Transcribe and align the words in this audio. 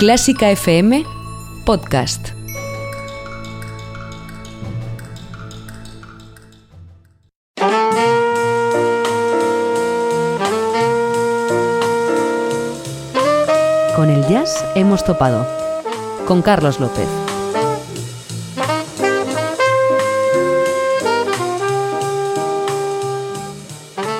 Clásica 0.00 0.50
FM 0.50 1.04
Podcast. 1.66 2.30
Con 13.94 14.08
el 14.08 14.26
jazz 14.26 14.64
hemos 14.74 15.04
topado. 15.04 15.46
Con 16.26 16.40
Carlos 16.40 16.80
López. 16.80 17.06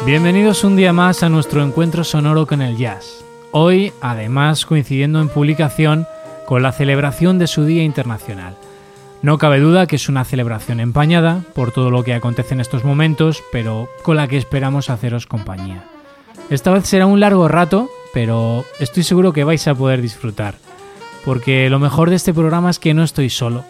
Bienvenidos 0.04 0.62
un 0.62 0.76
día 0.76 0.92
más 0.92 1.22
a 1.22 1.30
nuestro 1.30 1.62
encuentro 1.62 2.04
sonoro 2.04 2.46
con 2.46 2.60
el 2.60 2.76
jazz. 2.76 3.19
Hoy, 3.52 3.92
además, 4.00 4.64
coincidiendo 4.64 5.20
en 5.20 5.28
publicación 5.28 6.06
con 6.46 6.62
la 6.62 6.70
celebración 6.70 7.40
de 7.40 7.48
su 7.48 7.64
Día 7.64 7.82
Internacional. 7.82 8.54
No 9.22 9.38
cabe 9.38 9.58
duda 9.58 9.88
que 9.88 9.96
es 9.96 10.08
una 10.08 10.24
celebración 10.24 10.78
empañada 10.78 11.42
por 11.52 11.72
todo 11.72 11.90
lo 11.90 12.04
que 12.04 12.14
acontece 12.14 12.54
en 12.54 12.60
estos 12.60 12.84
momentos, 12.84 13.42
pero 13.50 13.88
con 14.02 14.16
la 14.16 14.28
que 14.28 14.36
esperamos 14.36 14.88
haceros 14.88 15.26
compañía. 15.26 15.84
Esta 16.48 16.70
vez 16.70 16.86
será 16.86 17.06
un 17.06 17.18
largo 17.18 17.48
rato, 17.48 17.90
pero 18.14 18.64
estoy 18.78 19.02
seguro 19.02 19.32
que 19.32 19.44
vais 19.44 19.66
a 19.66 19.74
poder 19.74 20.00
disfrutar, 20.00 20.54
porque 21.24 21.68
lo 21.70 21.80
mejor 21.80 22.08
de 22.08 22.16
este 22.16 22.32
programa 22.32 22.70
es 22.70 22.78
que 22.78 22.94
no 22.94 23.02
estoy 23.02 23.30
solo. 23.30 23.64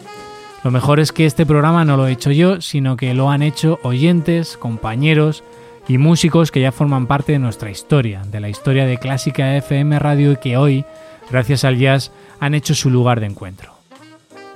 Lo 0.63 0.69
mejor 0.69 0.99
es 0.99 1.11
que 1.11 1.25
este 1.25 1.47
programa 1.47 1.85
no 1.85 1.97
lo 1.97 2.05
he 2.05 2.11
hecho 2.11 2.31
yo, 2.31 2.61
sino 2.61 2.97
que 2.97 3.15
lo 3.15 3.31
han 3.31 3.41
hecho 3.41 3.79
oyentes, 3.81 4.57
compañeros, 4.57 5.43
y 5.91 5.97
músicos 5.97 6.51
que 6.51 6.61
ya 6.61 6.71
forman 6.71 7.05
parte 7.05 7.33
de 7.33 7.39
nuestra 7.39 7.69
historia, 7.69 8.21
de 8.23 8.39
la 8.39 8.47
historia 8.47 8.85
de 8.85 8.97
Clásica 8.97 9.57
FM 9.57 9.99
Radio 9.99 10.31
y 10.31 10.37
que 10.37 10.55
hoy, 10.55 10.85
gracias 11.29 11.65
al 11.65 11.77
jazz, 11.77 12.13
han 12.39 12.53
hecho 12.53 12.75
su 12.75 12.89
lugar 12.89 13.19
de 13.19 13.25
encuentro. 13.25 13.73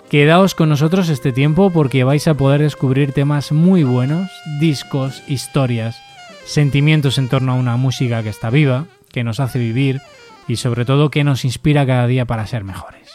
Quedaos 0.09 0.55
con 0.55 0.69
nosotros 0.69 1.09
este 1.09 1.33
tiempo 1.33 1.71
porque 1.71 2.05
vais 2.05 2.25
a 2.29 2.35
poder 2.35 2.61
descubrir 2.61 3.11
temas 3.11 3.51
muy 3.51 3.83
buenos, 3.83 4.31
discos, 4.61 5.23
historias, 5.27 6.01
sentimientos 6.45 7.17
en 7.17 7.27
torno 7.27 7.51
a 7.51 7.55
una 7.55 7.75
música 7.75 8.23
que 8.23 8.29
está 8.29 8.49
viva, 8.49 8.85
que 9.11 9.25
nos 9.25 9.41
hace 9.41 9.59
vivir 9.59 9.99
y 10.47 10.55
sobre 10.55 10.85
todo 10.85 11.11
que 11.11 11.25
nos 11.25 11.43
inspira 11.43 11.85
cada 11.85 12.07
día 12.07 12.23
para 12.23 12.47
ser 12.47 12.63
mejores. 12.63 13.11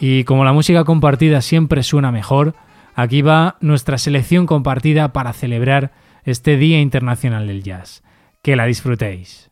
Y 0.00 0.24
como 0.24 0.46
la 0.46 0.54
música 0.54 0.84
compartida 0.84 1.42
siempre 1.42 1.82
suena 1.82 2.10
mejor, 2.10 2.54
aquí 2.94 3.20
va 3.20 3.56
nuestra 3.60 3.98
selección 3.98 4.46
compartida 4.46 5.12
para 5.12 5.34
celebrar 5.34 5.92
este 6.24 6.56
Día 6.56 6.80
Internacional 6.80 7.46
del 7.46 7.62
Jazz. 7.62 8.02
Que 8.42 8.56
la 8.56 8.66
disfrutéis. 8.66 9.50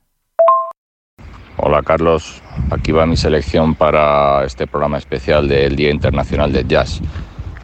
Hola 1.58 1.82
Carlos, 1.82 2.42
aquí 2.70 2.92
va 2.92 3.06
mi 3.06 3.16
selección 3.16 3.74
para 3.74 4.44
este 4.44 4.66
programa 4.66 4.98
especial 4.98 5.48
del 5.48 5.74
Día 5.74 5.90
Internacional 5.90 6.52
del 6.52 6.68
Jazz. 6.68 7.00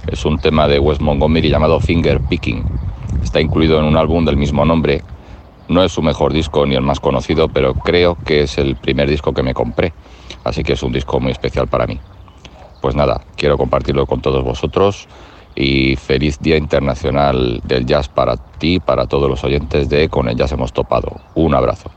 Es 0.06 0.24
un 0.24 0.38
tema 0.38 0.66
de 0.66 0.78
Wes 0.78 1.00
Montgomery 1.00 1.48
llamado 1.48 1.78
Finger 1.78 2.20
Picking. 2.20 2.64
Está 3.22 3.40
incluido 3.40 3.78
en 3.78 3.84
un 3.84 3.96
álbum 3.96 4.24
del 4.24 4.36
mismo 4.36 4.64
nombre. 4.64 5.02
No 5.68 5.84
es 5.84 5.92
su 5.92 6.02
mejor 6.02 6.32
disco 6.32 6.66
ni 6.66 6.74
el 6.74 6.82
más 6.82 7.00
conocido, 7.00 7.48
pero 7.48 7.74
creo 7.74 8.16
que 8.16 8.42
es 8.42 8.58
el 8.58 8.76
primer 8.76 9.08
disco 9.08 9.32
que 9.32 9.42
me 9.42 9.54
compré, 9.54 9.92
así 10.44 10.62
que 10.62 10.72
es 10.72 10.82
un 10.82 10.92
disco 10.92 11.20
muy 11.20 11.32
especial 11.32 11.68
para 11.68 11.86
mí. 11.86 12.00
Pues 12.80 12.96
nada, 12.96 13.20
quiero 13.36 13.56
compartirlo 13.56 14.06
con 14.06 14.20
todos 14.20 14.42
vosotros 14.42 15.06
y 15.54 15.96
feliz 15.96 16.38
Día 16.40 16.56
Internacional 16.56 17.60
del 17.64 17.86
Jazz 17.86 18.08
para 18.08 18.36
ti, 18.36 18.80
para 18.80 19.06
todos 19.06 19.28
los 19.28 19.44
oyentes 19.44 19.88
de 19.88 20.08
Con 20.08 20.28
el 20.28 20.36
Jazz 20.36 20.52
hemos 20.52 20.72
topado. 20.72 21.20
Un 21.34 21.54
abrazo. 21.54 21.90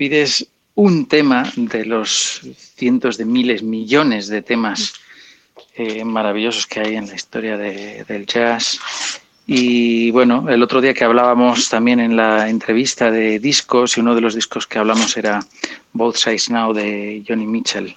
Pides 0.00 0.46
un 0.76 1.04
tema 1.04 1.52
de 1.56 1.84
los 1.84 2.40
cientos 2.56 3.18
de 3.18 3.26
miles, 3.26 3.62
millones 3.62 4.28
de 4.28 4.40
temas 4.40 4.94
eh, 5.74 6.06
maravillosos 6.06 6.66
que 6.66 6.80
hay 6.80 6.96
en 6.96 7.06
la 7.06 7.16
historia 7.16 7.58
del 7.58 8.24
jazz. 8.24 8.78
Y 9.46 10.10
bueno, 10.10 10.48
el 10.48 10.62
otro 10.62 10.80
día 10.80 10.94
que 10.94 11.04
hablábamos 11.04 11.68
también 11.68 12.00
en 12.00 12.16
la 12.16 12.48
entrevista 12.48 13.10
de 13.10 13.38
discos, 13.40 13.98
y 13.98 14.00
uno 14.00 14.14
de 14.14 14.22
los 14.22 14.34
discos 14.34 14.66
que 14.66 14.78
hablamos 14.78 15.18
era 15.18 15.44
Both 15.92 16.16
Sides 16.16 16.48
Now 16.48 16.72
de 16.72 17.22
Johnny 17.28 17.46
Mitchell. 17.46 17.94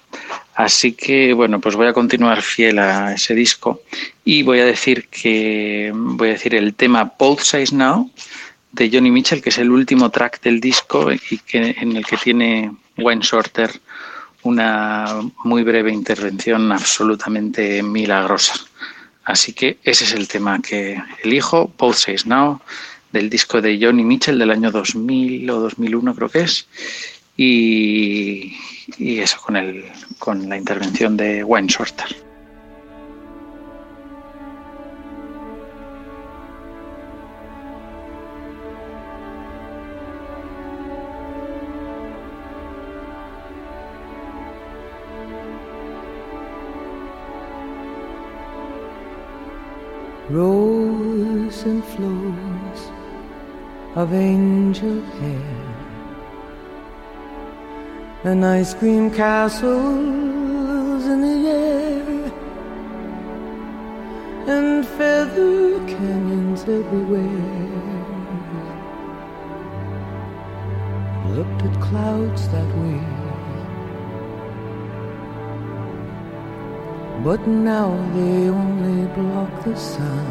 Así 0.56 0.92
que 0.92 1.32
bueno, 1.32 1.58
pues 1.58 1.74
voy 1.74 1.86
a 1.86 1.94
continuar 1.94 2.42
fiel 2.42 2.80
a 2.80 3.14
ese 3.14 3.34
disco 3.34 3.80
y 4.26 4.42
voy 4.42 4.58
a 4.60 4.66
decir 4.66 5.08
que 5.08 5.90
voy 5.94 6.28
a 6.28 6.32
decir 6.32 6.54
el 6.54 6.74
tema 6.74 7.14
Both 7.18 7.40
Sides 7.40 7.72
Now 7.72 8.10
de 8.74 8.90
Johnny 8.92 9.10
Mitchell, 9.10 9.40
que 9.40 9.50
es 9.50 9.58
el 9.58 9.70
último 9.70 10.10
track 10.10 10.40
del 10.42 10.60
disco 10.60 11.12
y 11.12 11.38
que, 11.38 11.76
en 11.78 11.96
el 11.96 12.04
que 12.04 12.16
tiene 12.16 12.72
Wayne 12.98 13.22
Shorter 13.22 13.70
una 14.42 15.20
muy 15.44 15.62
breve 15.62 15.92
intervención 15.92 16.70
absolutamente 16.70 17.82
milagrosa. 17.82 18.54
Así 19.24 19.52
que 19.54 19.78
ese 19.82 20.04
es 20.04 20.12
el 20.12 20.28
tema 20.28 20.60
que 20.60 21.00
elijo, 21.22 21.72
Both 21.78 21.94
Says 21.94 22.26
Now, 22.26 22.60
del 23.10 23.30
disco 23.30 23.62
de 23.62 23.78
Johnny 23.80 24.04
Mitchell 24.04 24.38
del 24.38 24.50
año 24.50 24.70
2000 24.70 25.48
o 25.50 25.60
2001 25.60 26.14
creo 26.14 26.28
que 26.28 26.40
es. 26.40 26.66
Y, 27.36 28.56
y 28.98 29.18
eso 29.20 29.38
con, 29.40 29.56
el, 29.56 29.84
con 30.18 30.48
la 30.48 30.58
intervención 30.58 31.16
de 31.16 31.42
Wayne 31.42 31.68
Shorter. 31.68 32.23
Rose 50.34 51.62
and 51.62 51.84
flows 51.84 52.80
of 53.94 54.12
angel 54.12 55.00
hair 55.00 55.64
and 58.24 58.44
ice 58.44 58.74
cream 58.74 59.12
castles 59.12 61.04
in 61.06 61.20
the 61.20 61.48
air 61.50 62.32
and 64.48 64.84
feather 64.84 65.78
canyons 65.86 66.62
everywhere. 66.62 67.54
Looked 71.36 71.62
at 71.62 71.80
clouds 71.80 72.48
that 72.48 72.76
way. 72.78 73.13
But 77.24 77.46
now 77.46 77.88
they 78.12 78.50
only 78.50 79.06
block 79.16 79.64
the 79.64 79.74
sun. 79.74 80.26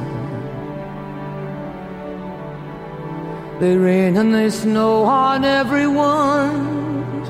They 3.60 3.75
rain 3.75 4.16
and 4.16 4.31
they 4.31 4.51
snow 4.51 5.04
on 5.04 5.44
everyone. 5.44 7.25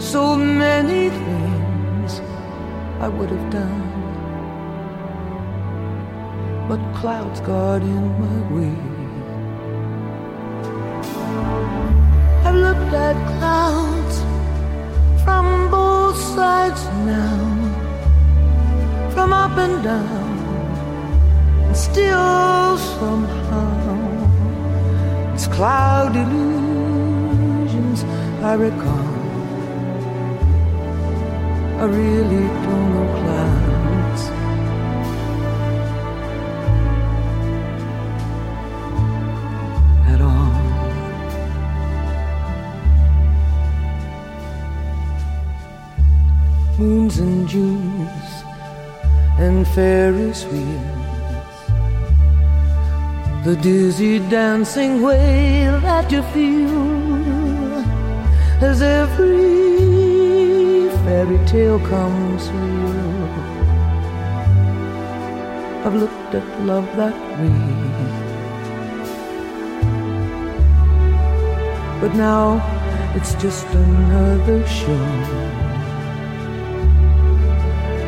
So 0.00 0.34
many 0.34 1.10
things 1.10 2.20
I 3.00 3.08
would 3.08 3.28
have 3.28 3.50
done. 3.50 3.90
But 6.70 6.80
clouds 6.94 7.40
got 7.40 7.82
in 7.82 8.04
my 8.24 8.38
way. 8.56 8.78
I've 12.46 12.56
looked 12.56 12.94
at 12.94 13.16
clouds 13.38 13.99
sides 16.34 16.84
now, 17.06 17.38
from 19.12 19.32
up 19.32 19.56
and 19.58 19.82
down, 19.82 20.38
and 21.66 21.76
still 21.76 22.78
somehow 22.78 23.90
it's 25.34 25.48
cloud 25.48 26.14
illusions 26.14 28.04
I 28.50 28.54
recall. 28.54 29.14
I 31.82 31.84
really 31.84 32.46
don't 32.64 32.86
know 32.94 33.29
Moons 46.80 47.18
and 47.18 47.46
Junes 47.46 48.30
and 49.38 49.68
Ferris 49.68 50.46
wheels. 50.46 51.58
The 53.44 53.54
dizzy 53.60 54.18
dancing 54.30 55.02
way 55.02 55.68
that 55.82 56.10
you 56.10 56.22
feel 56.32 57.84
as 58.64 58.80
every 58.80 59.60
fairy 61.04 61.44
tale 61.46 61.80
comes 61.80 62.48
real. 62.48 63.28
I've 65.84 65.96
looked 65.96 66.34
at 66.34 66.46
love 66.62 66.86
that 66.96 67.16
way. 67.38 67.60
But 72.00 72.14
now 72.14 72.46
it's 73.14 73.34
just 73.34 73.66
another 73.66 74.66
show. 74.66 75.59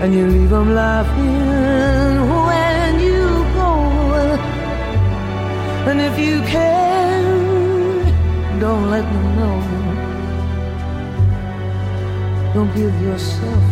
And 0.02 0.12
you 0.12 0.26
leave 0.26 0.50
them 0.50 0.74
laughing 0.74 2.28
when 2.48 2.98
you 2.98 3.22
go. 3.54 3.72
And 5.88 6.00
if 6.00 6.18
you 6.18 6.40
can, 6.42 7.22
don't 8.58 8.90
let 8.90 9.04
them 9.04 9.36
know. 9.38 9.58
Don't 12.52 12.74
give 12.74 12.94
yourself 13.00 13.71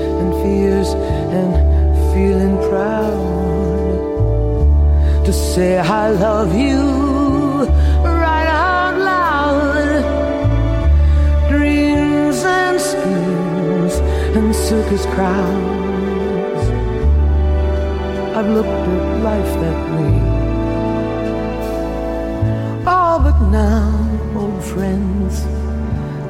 say 5.55 5.77
I 5.77 6.11
love 6.11 6.55
you 6.55 6.79
right 8.05 8.47
out 8.47 8.95
loud. 9.11 10.01
Dreams 11.49 12.39
and 12.57 12.79
schemes 12.79 13.95
and 14.37 14.55
circus 14.55 15.05
crowds. 15.07 16.63
I've 18.37 18.49
looked 18.57 18.69
at 18.69 19.23
life 19.29 19.53
that 19.63 19.79
way. 19.93 20.15
Oh, 22.95 23.19
but 23.25 23.37
now, 23.51 23.91
old 24.39 24.63
friends, 24.63 25.43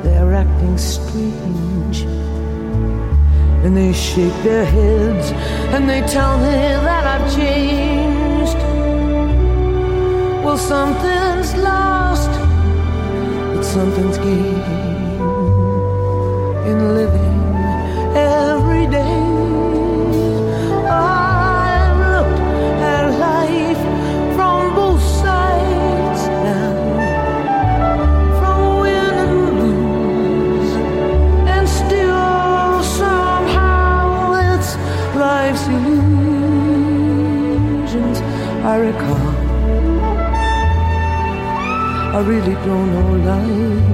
they're 0.03 0.33
acting 0.33 0.77
strange. 0.79 1.97
And 3.63 3.77
they 3.77 3.93
shake 3.93 4.37
their 4.41 4.65
heads 4.65 5.31
and 5.73 5.87
they 5.87 6.01
tell 6.07 6.37
me 6.39 6.55
that 6.87 7.05
I've 7.13 7.35
changed. 7.35 7.90
Well, 10.43 10.57
something's 10.57 11.55
lost, 11.55 12.31
but 13.53 13.63
something's 13.63 14.17
gained 14.17 14.90
I 42.21 42.23
really 42.23 42.53
don't 42.53 42.93
know 42.93 43.15
life 43.25 43.90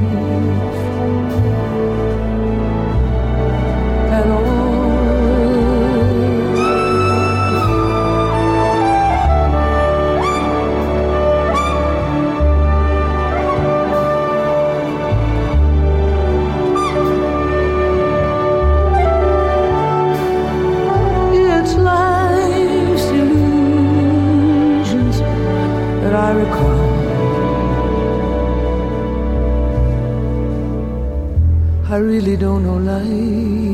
really 32.17 32.35
don't 32.35 32.63
know 32.63 32.77
life. 32.77 33.66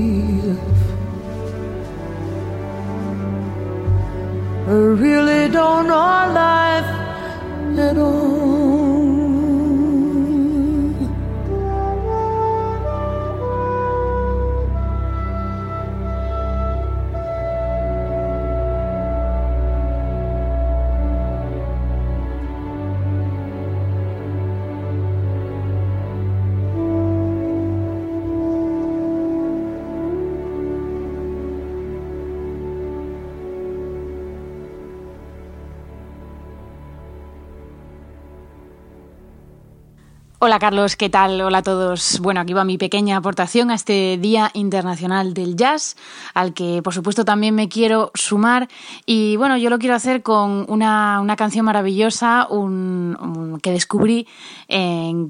Hola 40.53 40.59
Carlos, 40.59 40.95
¿qué 40.95 41.09
tal? 41.09 41.41
Hola 41.41 41.57
a 41.57 41.63
todos. 41.63 42.19
Bueno, 42.19 42.39
aquí 42.39 42.53
va 42.53 42.63
mi 42.63 42.77
pequeña 42.77 43.17
aportación 43.17 43.71
a 43.71 43.73
este 43.73 44.19
Día 44.21 44.51
Internacional 44.53 45.33
del 45.33 45.55
Jazz, 45.55 45.95
al 46.35 46.53
que 46.53 46.83
por 46.83 46.93
supuesto 46.93 47.25
también 47.25 47.55
me 47.55 47.69
quiero 47.69 48.11
sumar. 48.13 48.69
Y 49.07 49.35
bueno, 49.37 49.57
yo 49.57 49.71
lo 49.71 49.79
quiero 49.79 49.95
hacer 49.95 50.21
con 50.21 50.67
una, 50.69 51.25
canción 51.39 51.65
maravillosa 51.65 52.45
un, 52.51 53.57
que 53.63 53.71
descubrí 53.71 54.27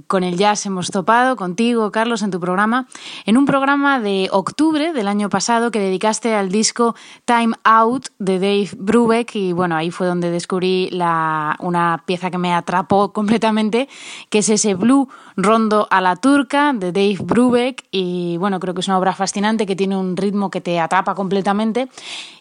con 0.07 0.25
el 0.25 0.35
jazz 0.35 0.65
hemos 0.65 0.91
topado 0.91 1.37
contigo, 1.37 1.89
Carlos, 1.93 2.21
en 2.21 2.29
tu 2.29 2.41
programa, 2.41 2.87
en 3.25 3.37
un 3.37 3.45
programa 3.45 4.01
de 4.01 4.27
octubre 4.29 4.91
del 4.91 5.07
año 5.07 5.29
pasado 5.29 5.71
que 5.71 5.79
dedicaste 5.79 6.35
al 6.35 6.49
disco 6.49 6.95
Time 7.23 7.55
Out 7.63 8.07
de 8.19 8.39
Dave 8.39 8.69
Brubeck. 8.77 9.35
Y 9.35 9.53
bueno, 9.53 9.77
ahí 9.77 9.89
fue 9.89 10.05
donde 10.05 10.31
descubrí 10.31 10.89
la, 10.91 11.55
una 11.61 12.03
pieza 12.05 12.29
que 12.29 12.37
me 12.37 12.53
atrapó 12.53 13.13
completamente, 13.13 13.87
que 14.29 14.39
es 14.39 14.49
ese 14.49 14.73
blue 14.73 15.07
Rondo 15.35 15.87
a 15.89 16.01
la 16.01 16.15
Turca 16.15 16.73
de 16.73 16.91
Dave 16.91 17.17
Brubeck 17.21 17.85
y 17.91 18.37
bueno, 18.37 18.59
creo 18.59 18.73
que 18.73 18.81
es 18.81 18.87
una 18.87 18.97
obra 18.97 19.13
fascinante 19.13 19.65
que 19.65 19.75
tiene 19.75 19.97
un 19.97 20.15
ritmo 20.15 20.51
que 20.51 20.61
te 20.61 20.79
atrapa 20.79 21.15
completamente 21.15 21.87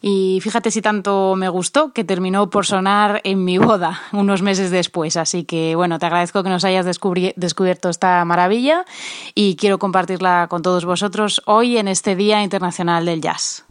y 0.00 0.40
fíjate 0.42 0.70
si 0.70 0.82
tanto 0.82 1.34
me 1.36 1.48
gustó 1.48 1.92
que 1.92 2.04
terminó 2.04 2.50
por 2.50 2.66
sonar 2.66 3.20
en 3.24 3.44
mi 3.44 3.58
boda 3.58 4.00
unos 4.12 4.42
meses 4.42 4.70
después, 4.70 5.16
así 5.16 5.44
que 5.44 5.74
bueno, 5.74 5.98
te 5.98 6.06
agradezco 6.06 6.42
que 6.42 6.50
nos 6.50 6.64
hayas 6.64 6.84
descubierto 6.84 7.88
esta 7.88 8.24
maravilla 8.24 8.84
y 9.34 9.56
quiero 9.56 9.78
compartirla 9.78 10.46
con 10.48 10.62
todos 10.62 10.84
vosotros 10.84 11.42
hoy 11.46 11.78
en 11.78 11.88
este 11.88 12.14
Día 12.14 12.42
Internacional 12.42 13.06
del 13.06 13.20
Jazz. 13.20 13.64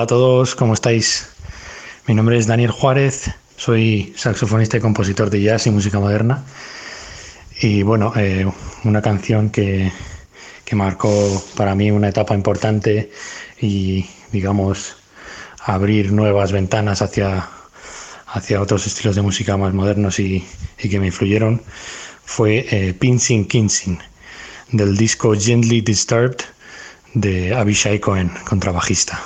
Hola 0.00 0.04
a 0.04 0.16
todos, 0.16 0.54
¿cómo 0.54 0.72
estáis? 0.72 1.28
Mi 2.06 2.14
nombre 2.14 2.38
es 2.38 2.46
Daniel 2.46 2.70
Juárez, 2.70 3.32
soy 3.58 4.14
saxofonista 4.16 4.78
y 4.78 4.80
compositor 4.80 5.28
de 5.28 5.42
jazz 5.42 5.66
y 5.66 5.70
música 5.70 6.00
moderna. 6.00 6.42
Y 7.60 7.82
bueno, 7.82 8.10
eh, 8.16 8.50
una 8.84 9.02
canción 9.02 9.50
que, 9.50 9.92
que 10.64 10.74
marcó 10.74 11.44
para 11.54 11.74
mí 11.74 11.90
una 11.90 12.08
etapa 12.08 12.34
importante 12.34 13.10
y, 13.60 14.06
digamos, 14.32 14.96
abrir 15.62 16.12
nuevas 16.12 16.50
ventanas 16.50 17.02
hacia, 17.02 17.50
hacia 18.26 18.62
otros 18.62 18.86
estilos 18.86 19.16
de 19.16 19.20
música 19.20 19.58
más 19.58 19.74
modernos 19.74 20.18
y, 20.18 20.46
que 20.78 20.98
me 20.98 21.08
influyeron, 21.08 21.60
fue 22.24 22.66
eh, 22.70 22.94
Pincing 22.94 23.44
Kinsing, 23.44 23.98
del 24.72 24.96
disco 24.96 25.34
Gently 25.38 25.82
Disturbed 25.82 26.38
de 27.12 27.54
Abishai 27.54 28.00
Cohen, 28.00 28.30
contrabajista. 28.48 29.20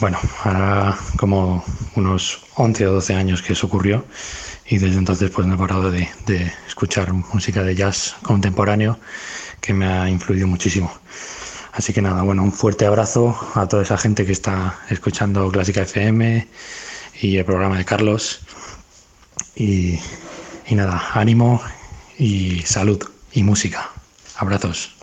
Bueno, 0.00 0.18
ahora 0.44 0.96
como 1.16 1.64
unos 1.96 2.40
11 2.54 2.86
o 2.86 2.92
12 2.92 3.14
años 3.14 3.42
que 3.42 3.54
eso 3.54 3.66
ocurrió 3.66 4.04
y 4.66 4.78
desde 4.78 4.96
entonces 4.96 5.30
pues 5.30 5.46
no 5.46 5.54
he 5.54 5.58
parado 5.58 5.90
de, 5.90 6.08
de 6.24 6.52
escuchar 6.68 7.12
música 7.12 7.64
de 7.64 7.74
jazz 7.74 8.14
contemporáneo 8.22 8.98
que 9.60 9.74
me 9.74 9.86
ha 9.86 10.08
influido 10.08 10.46
muchísimo. 10.46 10.92
Así 11.72 11.92
que 11.92 12.02
nada, 12.02 12.22
bueno, 12.22 12.42
un 12.42 12.52
fuerte 12.52 12.86
abrazo 12.86 13.36
a 13.54 13.66
toda 13.66 13.82
esa 13.82 13.98
gente 13.98 14.24
que 14.24 14.32
está 14.32 14.80
escuchando 14.88 15.50
Clásica 15.50 15.82
FM 15.82 16.46
y 17.20 17.36
el 17.36 17.44
programa 17.44 17.78
de 17.78 17.84
Carlos. 17.84 18.40
Y, 19.54 19.98
y 20.66 20.74
nada, 20.74 21.10
ánimo 21.12 21.60
y 22.18 22.62
salud 22.62 23.02
y 23.32 23.42
música. 23.42 23.90
Abrazos. 24.36 24.97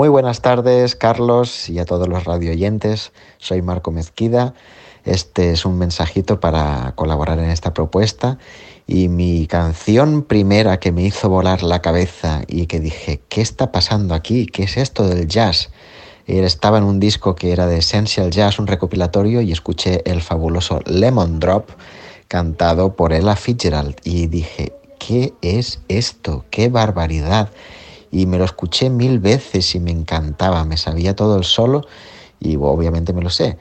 Muy 0.00 0.08
buenas 0.08 0.40
tardes, 0.40 0.96
Carlos, 0.96 1.68
y 1.68 1.78
a 1.78 1.84
todos 1.84 2.08
los 2.08 2.24
radioyentes. 2.24 3.12
Soy 3.36 3.60
Marco 3.60 3.90
Mezquida. 3.90 4.54
Este 5.04 5.52
es 5.52 5.66
un 5.66 5.76
mensajito 5.76 6.40
para 6.40 6.94
colaborar 6.94 7.38
en 7.38 7.50
esta 7.50 7.74
propuesta. 7.74 8.38
Y 8.86 9.08
mi 9.08 9.46
canción 9.46 10.22
primera 10.22 10.80
que 10.80 10.90
me 10.90 11.02
hizo 11.02 11.28
volar 11.28 11.62
la 11.62 11.82
cabeza 11.82 12.40
y 12.46 12.64
que 12.64 12.80
dije, 12.80 13.20
¿qué 13.28 13.42
está 13.42 13.72
pasando 13.72 14.14
aquí? 14.14 14.46
¿Qué 14.46 14.62
es 14.62 14.78
esto 14.78 15.06
del 15.06 15.28
jazz? 15.28 15.68
Estaba 16.26 16.78
en 16.78 16.84
un 16.84 16.98
disco 16.98 17.34
que 17.34 17.52
era 17.52 17.66
de 17.66 17.76
Essential 17.76 18.30
Jazz, 18.30 18.58
un 18.58 18.68
recopilatorio, 18.68 19.42
y 19.42 19.52
escuché 19.52 20.00
el 20.10 20.22
fabuloso 20.22 20.80
Lemon 20.86 21.40
Drop 21.40 21.68
cantado 22.26 22.96
por 22.96 23.12
Ella 23.12 23.36
Fitzgerald. 23.36 23.96
Y 24.02 24.28
dije, 24.28 24.72
¿qué 24.98 25.34
es 25.42 25.82
esto? 25.88 26.46
¡Qué 26.48 26.70
barbaridad! 26.70 27.50
Y 28.10 28.26
me 28.26 28.38
lo 28.38 28.44
escuché 28.44 28.90
mil 28.90 29.18
veces 29.18 29.74
y 29.74 29.80
me 29.80 29.90
encantaba, 29.90 30.64
me 30.64 30.76
sabía 30.76 31.14
todo 31.14 31.36
el 31.36 31.44
solo 31.44 31.86
y 32.38 32.56
obviamente 32.56 33.12
me 33.12 33.22
lo 33.22 33.30
sé. 33.30 33.58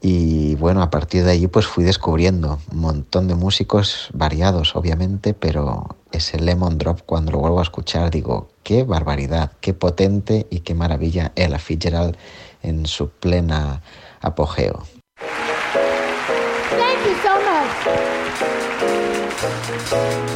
Y 0.00 0.56
bueno, 0.56 0.82
a 0.82 0.90
partir 0.90 1.24
de 1.24 1.32
allí 1.32 1.46
pues 1.46 1.66
fui 1.66 1.84
descubriendo 1.84 2.58
un 2.72 2.80
montón 2.80 3.28
de 3.28 3.34
músicos 3.34 4.08
variados, 4.12 4.74
obviamente, 4.74 5.32
pero 5.32 5.96
ese 6.10 6.40
Lemon 6.40 6.78
Drop 6.78 7.02
cuando 7.06 7.32
lo 7.32 7.38
vuelvo 7.38 7.60
a 7.60 7.62
escuchar 7.62 8.10
digo, 8.10 8.48
qué 8.64 8.82
barbaridad, 8.82 9.52
qué 9.60 9.74
potente 9.74 10.46
y 10.50 10.60
qué 10.60 10.74
maravilla 10.74 11.32
Ella 11.36 11.58
Fitzgerald 11.58 12.16
en 12.62 12.86
su 12.86 13.10
plena 13.10 13.82
apogeo. 14.20 14.82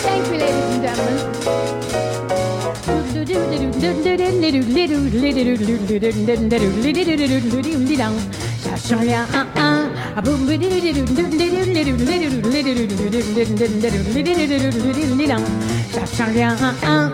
Thank 0.07 1.35
you. 1.35 1.36
change 8.87 9.01
rien. 9.01 9.27
Ah 9.33 9.44
ça 15.92 16.01
change 16.16 16.35
rien, 16.35 16.57
hein, 16.61 16.75
hein. 16.85 17.12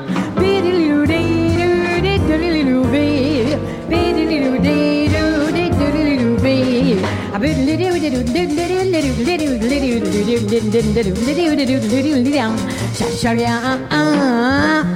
Ça 12.95 13.05
change 13.21 13.39
rien, 13.39 13.61
hein, 13.65 13.79
hein. 13.91 14.87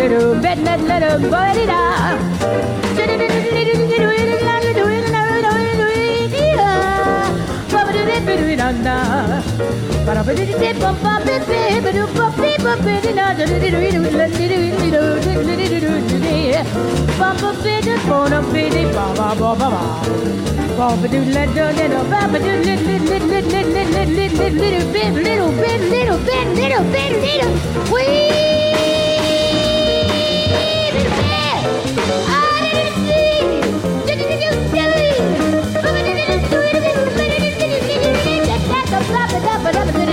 Little 0.00 0.34
bit, 0.40 0.58
let 0.58 0.80
little 0.80 1.30
boy, 1.30 1.52
it 1.56 1.68
up 1.68 2.40
bit, 24.92 25.22
little 25.22 26.84
bit. 26.92 27.10
Bumba 39.72 40.10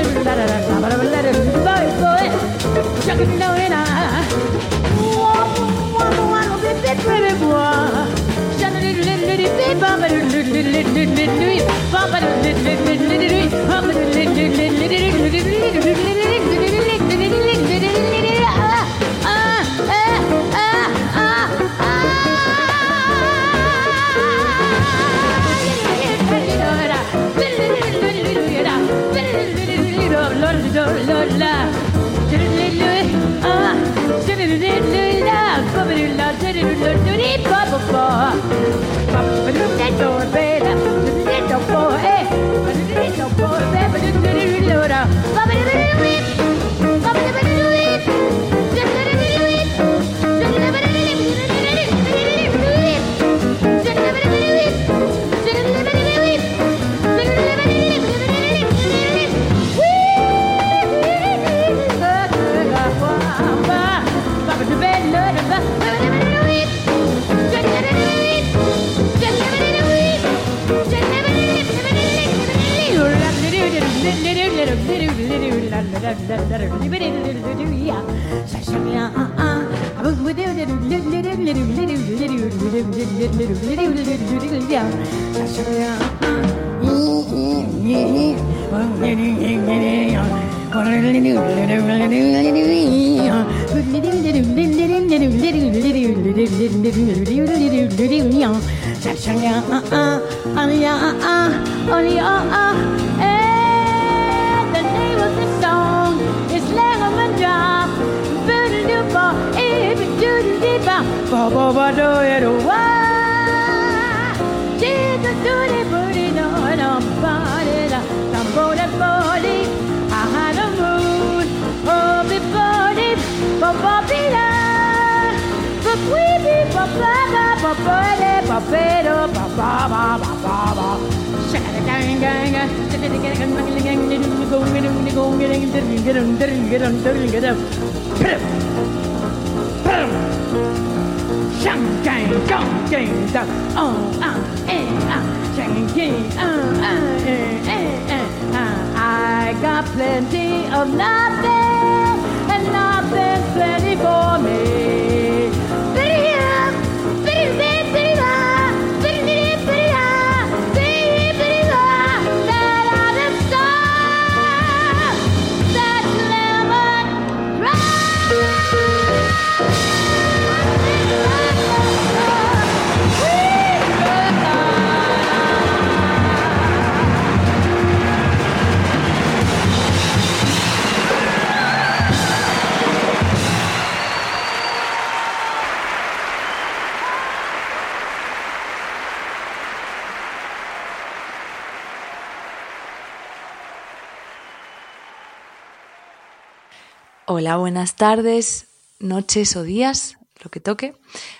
Hola, 197.29 197.57
buenas 197.57 197.97
tardes, 197.97 198.67
noches 198.99 199.57
o 199.57 199.63
días, 199.63 200.17
lo 200.41 200.49
que 200.49 200.61
toque. 200.61 200.95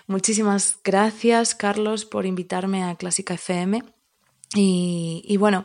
Muchísimas 0.06 0.80
gracias, 0.84 1.56
Carlos, 1.56 2.04
por 2.04 2.26
invitarme 2.26 2.84
a 2.84 2.96
Clásica 2.96 3.36
FM. 3.36 3.86
Y, 4.54 5.38
bueno, 5.40 5.64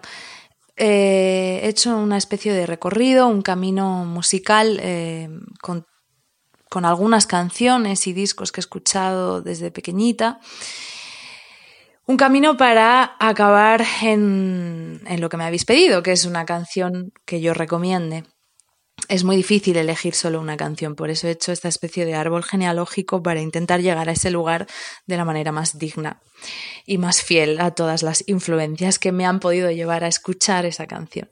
eh, 0.77 1.59
he 1.65 1.69
hecho 1.69 1.97
una 1.97 2.19
especie 2.19 2.53
de 2.53 2.67
recorrido, 2.67 3.27
un 3.27 3.43
camino 3.43 4.05
musical 4.05 4.79
eh, 4.81 5.29
con, 5.61 5.89
con 6.71 6.85
algunas 6.85 7.27
canciones 7.27 8.07
y 8.07 8.13
discos 8.13 8.53
que 8.53 8.61
he 8.61 8.63
escuchado 8.63 9.43
desde 9.43 9.73
pequeñita. 9.73 10.39
Un 12.07 12.17
camino 12.17 12.57
para 12.57 13.17
acabar 13.19 13.85
en, 14.03 15.03
en, 15.05 15.21
lo 15.21 15.29
que 15.29 15.37
me 15.37 15.45
habéis 15.47 15.65
pedido, 15.65 16.05
que 16.05 16.13
es 16.13 16.27
una 16.27 16.47
canción 16.47 17.13
que 17.25 17.41
yo 17.41 17.55
recomiende. 17.55 18.23
Es 19.13 19.25
muy 19.25 19.37
difícil 19.37 19.77
elegir 19.77 20.15
solo 20.15 20.41
una 20.41 20.57
canción, 20.57 20.95
por 20.95 21.11
eso 21.11 21.29
he 21.29 21.33
hecho 21.33 21.53
esta 21.53 21.69
especie 21.69 22.07
de 22.07 22.15
árbol 22.15 22.43
genealógico 22.43 23.23
para 23.23 23.43
intentar 23.43 23.83
llegar 23.83 24.09
a 24.09 24.13
ese 24.13 24.31
lugar 24.31 24.67
de 25.07 25.19
la 25.19 25.27
manera 25.27 25.53
más 25.53 25.79
digna 25.79 26.23
y 26.87 26.97
más 26.97 27.21
fiel 27.23 27.61
a 27.61 27.73
todas 27.73 28.03
las 28.03 28.25
influencias 28.27 28.99
que 28.99 29.13
me 29.13 29.27
han 29.27 29.39
podido 29.39 29.71
llevar 29.71 30.03
a 30.03 30.09
escuchar 30.09 30.65
esa 30.65 30.87
canción. 30.87 31.29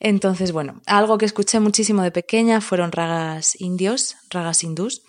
Entonces, 0.00 0.52
bueno, 0.52 0.80
algo 0.86 1.18
que 1.18 1.26
escuché 1.26 1.60
muchísimo 1.60 2.02
de 2.02 2.12
pequeña 2.12 2.62
fueron 2.62 2.92
ragas 2.92 3.60
indios, 3.60 4.16
ragas 4.30 4.64
hindús. 4.64 5.02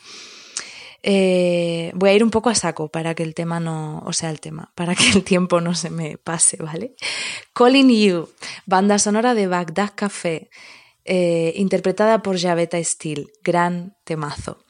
Eh, 1.04 1.94
voy 1.96 2.10
a 2.10 2.13
ir 2.16 2.24
un 2.26 2.32
poco 2.32 2.50
a 2.50 2.56
saco 2.56 2.89
para 2.89 3.16
que 3.16 3.24
el 3.24 3.34
tema 3.34 3.62
no, 3.62 4.04
o 4.06 4.12
sea, 4.12 4.30
el 4.30 4.42
tema, 4.42 4.74
para 4.76 4.94
que 4.94 5.10
el 5.10 5.24
tiempo 5.24 5.62
no 5.62 5.74
se 5.74 5.89
me 5.89 6.18
pase, 6.18 6.58
¿vale? 6.58 6.96
Calling 7.54 7.89
You, 7.89 8.28
banda 8.66 9.00
sonora 9.00 9.34
de 9.34 9.48
Bagdad 9.48 9.92
Café, 9.96 10.50
eh, 11.06 11.54
interpretada 11.56 12.22
por 12.22 12.39
Javetta 12.39 12.84
Steele, 12.84 13.28
gran 13.44 13.96
temazo. 14.04 14.63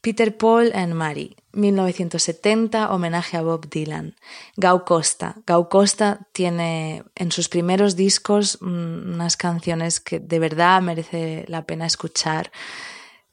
Peter 0.00 0.36
Paul 0.36 0.72
and 0.74 0.94
Mary, 0.94 1.36
1970, 1.52 2.90
homenaje 2.90 3.36
a 3.36 3.42
Bob 3.42 3.68
Dylan. 3.68 4.16
Gau 4.56 4.84
Costa. 4.84 5.36
Gau 5.46 5.68
Costa 5.68 6.26
tiene 6.32 7.04
en 7.14 7.32
sus 7.32 7.48
primeros 7.48 7.96
discos 7.96 8.58
mm, 8.62 9.14
unas 9.14 9.36
canciones 9.36 10.00
que 10.00 10.18
de 10.18 10.38
verdad 10.38 10.80
merece 10.80 11.44
la 11.48 11.66
pena 11.66 11.86
escuchar. 11.86 12.50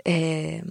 Eh, 0.03 0.63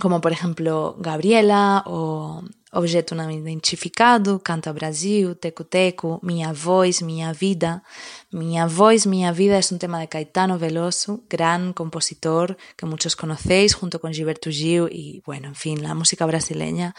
como 0.00 0.20
por 0.20 0.32
ejemplo 0.32 0.96
Gabriela 0.98 1.84
o 1.86 2.42
Objeto 2.74 3.14
Não 3.14 3.30
Identificado, 3.30 4.40
Canta 4.40 4.72
Brasil, 4.72 5.34
Teco 5.34 5.64
Teco, 5.64 6.18
Minha 6.22 6.52
Voz, 6.52 7.00
Minha 7.02 7.32
Vida. 7.32 7.82
Minha 8.30 8.66
Voz, 8.66 9.06
Minha 9.06 9.32
Vida 9.32 9.58
es 9.58 9.70
un 9.70 9.78
tema 9.78 10.00
de 10.00 10.08
Caetano 10.08 10.58
Veloso, 10.58 11.22
gran 11.30 11.72
compositor 11.72 12.56
que 12.76 12.86
muchos 12.86 13.14
conocéis, 13.16 13.74
junto 13.74 14.00
con 14.00 14.12
Gilberto 14.12 14.50
Gil 14.50 14.88
y, 14.90 15.22
bueno, 15.24 15.48
en 15.48 15.54
fin, 15.54 15.82
la 15.82 15.94
música 15.94 16.26
brasileña. 16.26 16.94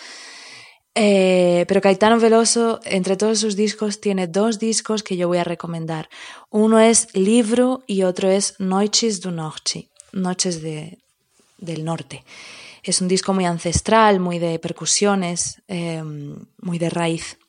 Eh, 0.98 1.66
pero 1.68 1.82
Caetano 1.82 2.22
Veloso, 2.22 2.80
entre 2.86 3.18
todos 3.18 3.40
sus 3.40 3.58
discos, 3.58 4.00
tiene 4.00 4.28
dos 4.28 4.60
discos 4.60 5.04
que 5.04 5.18
yo 5.18 5.28
voy 5.28 5.40
a 5.40 5.44
recomendar. 5.44 6.08
Uno 6.50 6.80
es 6.80 7.10
Livro 7.14 7.84
y 7.86 8.04
otro 8.04 8.30
es 8.30 8.56
Noites 8.60 9.20
do 9.20 9.32
Norte, 9.32 9.90
Noches 10.14 10.62
de, 10.62 11.00
del 11.58 11.84
Norte. 11.84 12.24
Es 12.86 13.02
un 13.02 13.08
disco 13.08 13.34
muy 13.34 13.46
ancestral, 13.46 14.20
muy 14.20 14.38
de 14.38 14.60
percusiones, 14.60 15.64
eh, 15.68 16.04
muy 16.04 16.78
de 16.78 16.92
raíz. 16.92 17.40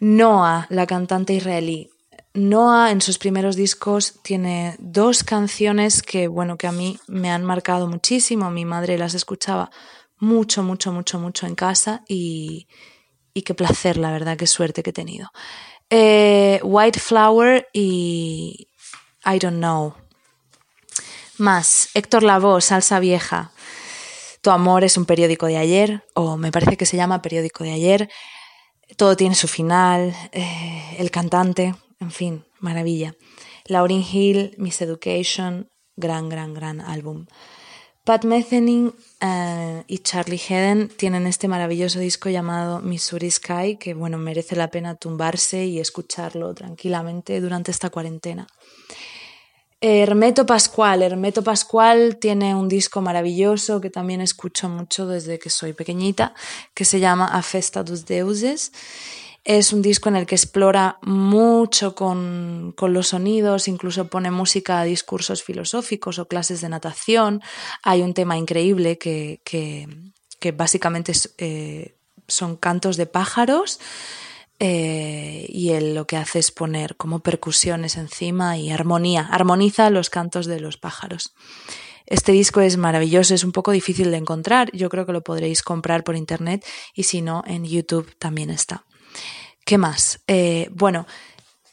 Noah, 0.00 0.66
la 0.68 0.84
cantante 0.84 1.32
israelí. 1.32 1.90
Noah 2.34 2.90
en 2.90 3.00
sus 3.00 3.18
primeros 3.18 3.54
discos 3.54 4.14
tiene 4.22 4.74
dos 4.80 5.22
canciones 5.22 6.02
que, 6.02 6.26
bueno, 6.26 6.58
que 6.58 6.66
a 6.66 6.72
mí 6.72 6.98
me 7.06 7.30
han 7.30 7.44
marcado 7.44 7.86
muchísimo. 7.86 8.50
Mi 8.50 8.64
madre 8.64 8.98
las 8.98 9.14
escuchaba 9.14 9.70
mucho, 10.18 10.64
mucho, 10.64 10.90
mucho, 10.90 11.20
mucho 11.20 11.46
en 11.46 11.54
casa 11.54 12.02
y, 12.08 12.66
y 13.34 13.42
qué 13.42 13.54
placer, 13.54 13.96
la 13.96 14.10
verdad, 14.10 14.36
qué 14.36 14.48
suerte 14.48 14.82
que 14.82 14.90
he 14.90 14.92
tenido. 14.92 15.30
Eh, 15.88 16.58
White 16.64 16.98
Flower 16.98 17.68
y 17.72 18.66
I 19.24 19.38
Don't 19.38 19.58
Know. 19.58 19.94
Más, 21.38 21.90
Héctor 21.94 22.24
Lavoe, 22.24 22.60
Salsa 22.60 22.98
Vieja. 22.98 23.52
Tu 24.42 24.50
amor 24.50 24.82
es 24.82 24.96
un 24.96 25.06
periódico 25.06 25.46
de 25.46 25.56
ayer, 25.56 26.04
o 26.14 26.36
me 26.36 26.50
parece 26.50 26.76
que 26.76 26.84
se 26.84 26.96
llama 26.96 27.22
periódico 27.22 27.62
de 27.62 27.72
ayer. 27.72 28.10
Todo 28.96 29.16
tiene 29.16 29.36
su 29.36 29.46
final, 29.48 30.14
eh, 30.32 30.96
el 30.98 31.10
cantante, 31.12 31.74
en 32.00 32.10
fin, 32.10 32.44
maravilla. 32.58 33.14
Lauryn 33.66 34.02
Hill, 34.02 34.54
Miss 34.58 34.82
Education, 34.82 35.70
gran, 35.96 36.28
gran, 36.28 36.54
gran 36.54 36.80
álbum. 36.80 37.26
Pat 38.04 38.24
Metheny 38.24 38.86
uh, 38.86 39.84
y 39.86 39.98
Charlie 39.98 40.40
Hedden 40.48 40.88
tienen 40.88 41.28
este 41.28 41.46
maravilloso 41.46 42.00
disco 42.00 42.28
llamado 42.28 42.80
Missouri 42.80 43.30
Sky, 43.30 43.76
que 43.78 43.94
bueno, 43.94 44.18
merece 44.18 44.56
la 44.56 44.70
pena 44.72 44.96
tumbarse 44.96 45.66
y 45.66 45.78
escucharlo 45.78 46.52
tranquilamente 46.52 47.40
durante 47.40 47.70
esta 47.70 47.90
cuarentena. 47.90 48.48
Hermeto 49.84 50.46
Pascual. 50.46 51.02
Hermeto 51.02 51.42
Pascual 51.42 52.16
tiene 52.18 52.54
un 52.54 52.68
disco 52.68 53.02
maravilloso 53.02 53.80
que 53.80 53.90
también 53.90 54.20
escucho 54.20 54.68
mucho 54.68 55.08
desde 55.08 55.40
que 55.40 55.50
soy 55.50 55.72
pequeñita, 55.72 56.34
que 56.72 56.84
se 56.84 57.00
llama 57.00 57.26
A 57.26 57.42
Festa 57.42 57.82
dos 57.82 58.06
Deuses. 58.06 58.72
Es 59.42 59.72
un 59.72 59.82
disco 59.82 60.08
en 60.08 60.14
el 60.14 60.24
que 60.24 60.36
explora 60.36 60.98
mucho 61.02 61.96
con, 61.96 62.72
con, 62.76 62.92
los 62.92 63.08
sonidos, 63.08 63.66
incluso 63.66 64.06
pone 64.06 64.30
música 64.30 64.78
a 64.78 64.84
discursos 64.84 65.42
filosóficos 65.42 66.20
o 66.20 66.28
clases 66.28 66.60
de 66.60 66.68
natación. 66.68 67.42
Hay 67.82 68.02
un 68.02 68.14
tema 68.14 68.36
increíble 68.36 68.98
que, 68.98 69.40
que, 69.44 70.52
básicamente 70.52 71.12
eh, 71.38 71.96
son 72.28 72.56
cantos 72.56 72.96
de 72.96 73.06
pájaros 73.06 73.80
eh, 74.64 75.46
y 75.48 75.70
él 75.70 75.96
lo 75.96 76.06
que 76.06 76.16
hace 76.16 76.38
es 76.38 76.52
poner 76.52 76.96
como 76.96 77.18
percusiones 77.18 77.96
encima 77.96 78.56
y 78.56 78.70
armonía, 78.70 79.26
armoniza 79.28 79.90
los 79.90 80.08
cantos 80.08 80.46
de 80.46 80.60
los 80.60 80.76
pájaros. 80.76 81.34
Este 82.06 82.30
disco 82.30 82.60
es 82.60 82.76
maravilloso, 82.76 83.34
es 83.34 83.42
un 83.42 83.50
poco 83.50 83.72
difícil 83.72 84.12
de 84.12 84.18
encontrar, 84.18 84.70
yo 84.72 84.88
creo 84.88 85.04
que 85.04 85.12
lo 85.12 85.24
podréis 85.24 85.64
comprar 85.64 86.04
por 86.04 86.14
internet 86.14 86.64
y 86.94 87.02
si 87.02 87.22
no, 87.22 87.42
en 87.44 87.64
YouTube 87.64 88.14
también 88.20 88.50
está. 88.50 88.84
¿Qué 89.64 89.78
más? 89.78 90.20
Eh, 90.28 90.68
bueno, 90.70 91.08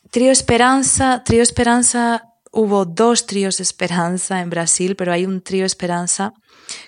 Trío 0.09 0.31
Esperanza, 0.31 1.23
Trío 1.23 1.43
Esperanza, 1.43 2.23
hubo 2.51 2.85
dos 2.85 3.27
tríos 3.27 3.59
Esperanza 3.59 4.41
en 4.41 4.49
Brasil, 4.49 4.95
pero 4.95 5.13
hay 5.13 5.27
un 5.27 5.43
trío 5.43 5.63
Esperanza 5.63 6.33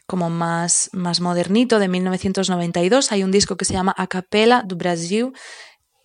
como 0.07 0.31
más, 0.31 0.89
más 0.93 1.21
modernito 1.21 1.77
de 1.77 1.89
1992. 1.89 3.11
Hay 3.11 3.23
un 3.23 3.29
disco 3.29 3.55
que 3.55 3.65
se 3.65 3.73
llama 3.73 3.93
A 3.95 4.07
Capela 4.07 4.63
do 4.65 4.75
Brasil, 4.75 5.31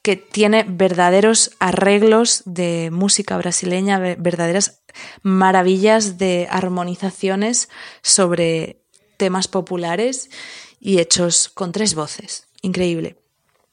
que 0.06 0.14
tiene 0.14 0.64
verdaderos 0.68 1.50
arreglos 1.58 2.42
de 2.44 2.90
música 2.92 3.36
brasileña, 3.38 3.98
verdaderas 3.98 4.84
maravillas 5.22 6.16
de 6.16 6.46
armonizaciones 6.48 7.68
sobre 8.02 8.84
temas 9.16 9.48
populares 9.48 10.30
y 10.78 11.00
hechos 11.00 11.48
con 11.48 11.72
tres 11.72 11.96
voces. 11.96 12.46
Increíble. 12.62 13.16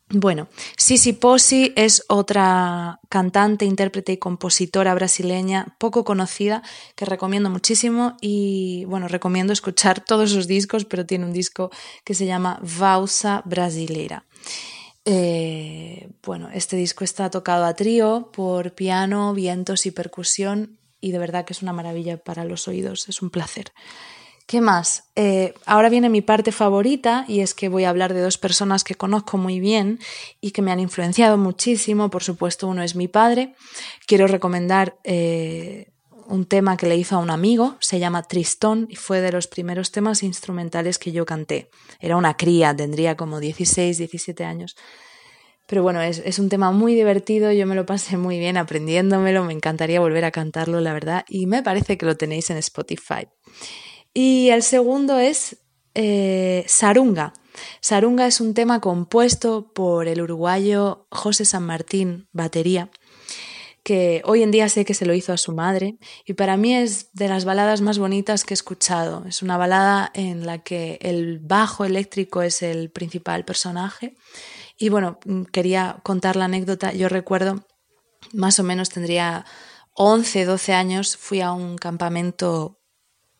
Bueno, 0.09 0.47
Sisi 0.75 1.13
Posi 1.13 1.71
es 1.75 2.03
otra 2.09 2.99
cantante, 3.09 3.65
intérprete 3.65 4.13
y 4.13 4.17
compositora 4.17 4.95
brasileña 4.95 5.75
poco 5.77 6.03
conocida 6.03 6.63
que 6.95 7.05
recomiendo 7.05 7.51
muchísimo 7.51 8.17
y 8.21 8.85
bueno, 8.85 9.07
recomiendo 9.07 9.53
escuchar 9.53 10.03
todos 10.03 10.31
sus 10.31 10.47
discos, 10.47 10.85
pero 10.85 11.05
tiene 11.05 11.25
un 11.25 11.33
disco 11.33 11.69
que 12.03 12.15
se 12.15 12.25
llama 12.25 12.59
Vausa 12.79 13.43
Brasileira. 13.45 14.25
Eh, 15.05 16.09
bueno, 16.23 16.49
este 16.53 16.75
disco 16.77 17.03
está 17.03 17.29
tocado 17.29 17.65
a 17.65 17.73
trío 17.73 18.29
por 18.31 18.73
piano, 18.73 19.33
vientos 19.33 19.85
y 19.85 19.91
percusión 19.91 20.77
y 21.01 21.11
de 21.11 21.19
verdad 21.19 21.43
que 21.45 21.53
es 21.53 21.61
una 21.61 21.73
maravilla 21.73 22.17
para 22.17 22.45
los 22.45 22.67
oídos, 22.67 23.09
es 23.09 23.21
un 23.21 23.29
placer. 23.29 23.73
¿Qué 24.45 24.61
más? 24.61 25.05
Eh, 25.15 25.53
ahora 25.65 25.89
viene 25.89 26.09
mi 26.09 26.21
parte 26.21 26.51
favorita 26.51 27.25
y 27.27 27.39
es 27.39 27.53
que 27.53 27.69
voy 27.69 27.85
a 27.85 27.89
hablar 27.89 28.13
de 28.13 28.21
dos 28.21 28.37
personas 28.37 28.83
que 28.83 28.95
conozco 28.95 29.37
muy 29.37 29.59
bien 29.59 29.99
y 30.41 30.51
que 30.51 30.61
me 30.61 30.71
han 30.71 30.81
influenciado 30.81 31.37
muchísimo. 31.37 32.09
Por 32.09 32.23
supuesto, 32.23 32.67
uno 32.67 32.83
es 32.83 32.95
mi 32.95 33.07
padre. 33.07 33.55
Quiero 34.05 34.27
recomendar 34.27 34.97
eh, 35.03 35.92
un 36.27 36.45
tema 36.45 36.77
que 36.77 36.87
le 36.87 36.97
hizo 36.97 37.15
a 37.15 37.19
un 37.19 37.29
amigo, 37.29 37.75
se 37.79 37.99
llama 37.99 38.23
Tristón 38.23 38.87
y 38.89 38.95
fue 38.95 39.21
de 39.21 39.31
los 39.31 39.47
primeros 39.47 39.91
temas 39.91 40.23
instrumentales 40.23 40.99
que 40.99 41.11
yo 41.11 41.25
canté. 41.25 41.69
Era 41.99 42.17
una 42.17 42.35
cría, 42.35 42.75
tendría 42.75 43.15
como 43.15 43.39
16, 43.39 43.97
17 43.97 44.43
años. 44.43 44.75
Pero 45.67 45.81
bueno, 45.81 46.01
es, 46.01 46.21
es, 46.25 46.39
un 46.39 46.49
tema 46.49 46.71
muy 46.71 46.93
divertido, 46.93 47.51
yo 47.51 47.65
me 47.65 47.75
lo 47.75 47.85
pasé 47.85 48.17
muy 48.17 48.37
bien 48.37 48.57
aprendiéndomelo, 48.57 49.45
me 49.45 49.53
encantaría 49.53 49.99
volver 49.99 50.25
a 50.25 50.31
cantarlo, 50.31 50.81
la 50.81 50.93
verdad, 50.93 51.23
y 51.27 51.47
me 51.47 51.63
parece 51.63 51.97
que 51.97 52.05
lo 52.05 52.17
tenéis 52.17 52.49
en 52.49 52.57
Spotify. 52.57 53.27
Y 54.13 54.49
el 54.49 54.61
segundo 54.61 55.19
es 55.19 55.57
eh, 55.95 56.65
Sarunga. 56.67 57.33
Sarunga 57.81 58.27
es 58.27 58.41
un 58.41 58.53
tema 58.53 58.81
compuesto 58.81 59.71
por 59.73 60.07
el 60.07 60.21
uruguayo 60.21 61.07
José 61.11 61.45
San 61.45 61.63
Martín, 61.63 62.27
batería, 62.31 62.89
que 63.83 64.21
hoy 64.25 64.43
en 64.43 64.51
día 64.51 64.69
sé 64.69 64.85
que 64.85 64.93
se 64.93 65.05
lo 65.05 65.13
hizo 65.13 65.33
a 65.33 65.37
su 65.37 65.51
madre 65.51 65.97
y 66.25 66.33
para 66.33 66.55
mí 66.55 66.73
es 66.73 67.13
de 67.13 67.27
las 67.27 67.43
baladas 67.43 67.81
más 67.81 67.99
bonitas 67.99 68.45
que 68.45 68.53
he 68.53 68.55
escuchado. 68.55 69.25
Es 69.27 69.41
una 69.41 69.57
balada 69.57 70.09
en 70.13 70.45
la 70.45 70.59
que 70.59 70.97
el 71.01 71.39
bajo 71.39 71.83
eléctrico 71.83 72.41
es 72.41 72.61
el 72.63 72.89
principal 72.89 73.43
personaje. 73.43 74.15
Y 74.77 74.89
bueno, 74.89 75.19
quería 75.51 75.99
contar 76.03 76.37
la 76.37 76.45
anécdota. 76.45 76.93
Yo 76.93 77.09
recuerdo, 77.09 77.67
más 78.31 78.57
o 78.59 78.63
menos 78.63 78.89
tendría 78.89 79.45
11, 79.95 80.45
12 80.45 80.73
años, 80.73 81.17
fui 81.17 81.41
a 81.41 81.51
un 81.51 81.77
campamento 81.77 82.79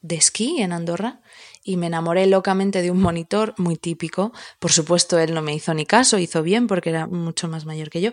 de 0.01 0.15
esquí 0.15 0.61
en 0.61 0.73
Andorra 0.73 1.22
y 1.63 1.77
me 1.77 1.87
enamoré 1.87 2.27
locamente 2.27 2.81
de 2.81 2.91
un 2.91 3.01
monitor 3.01 3.53
muy 3.57 3.77
típico. 3.77 4.33
Por 4.59 4.71
supuesto, 4.71 5.17
él 5.19 5.33
no 5.33 5.41
me 5.41 5.53
hizo 5.53 5.73
ni 5.73 5.85
caso, 5.85 6.17
hizo 6.17 6.43
bien 6.43 6.67
porque 6.67 6.89
era 6.89 7.07
mucho 7.07 7.47
más 7.47 7.65
mayor 7.65 7.89
que 7.89 8.01
yo. 8.01 8.11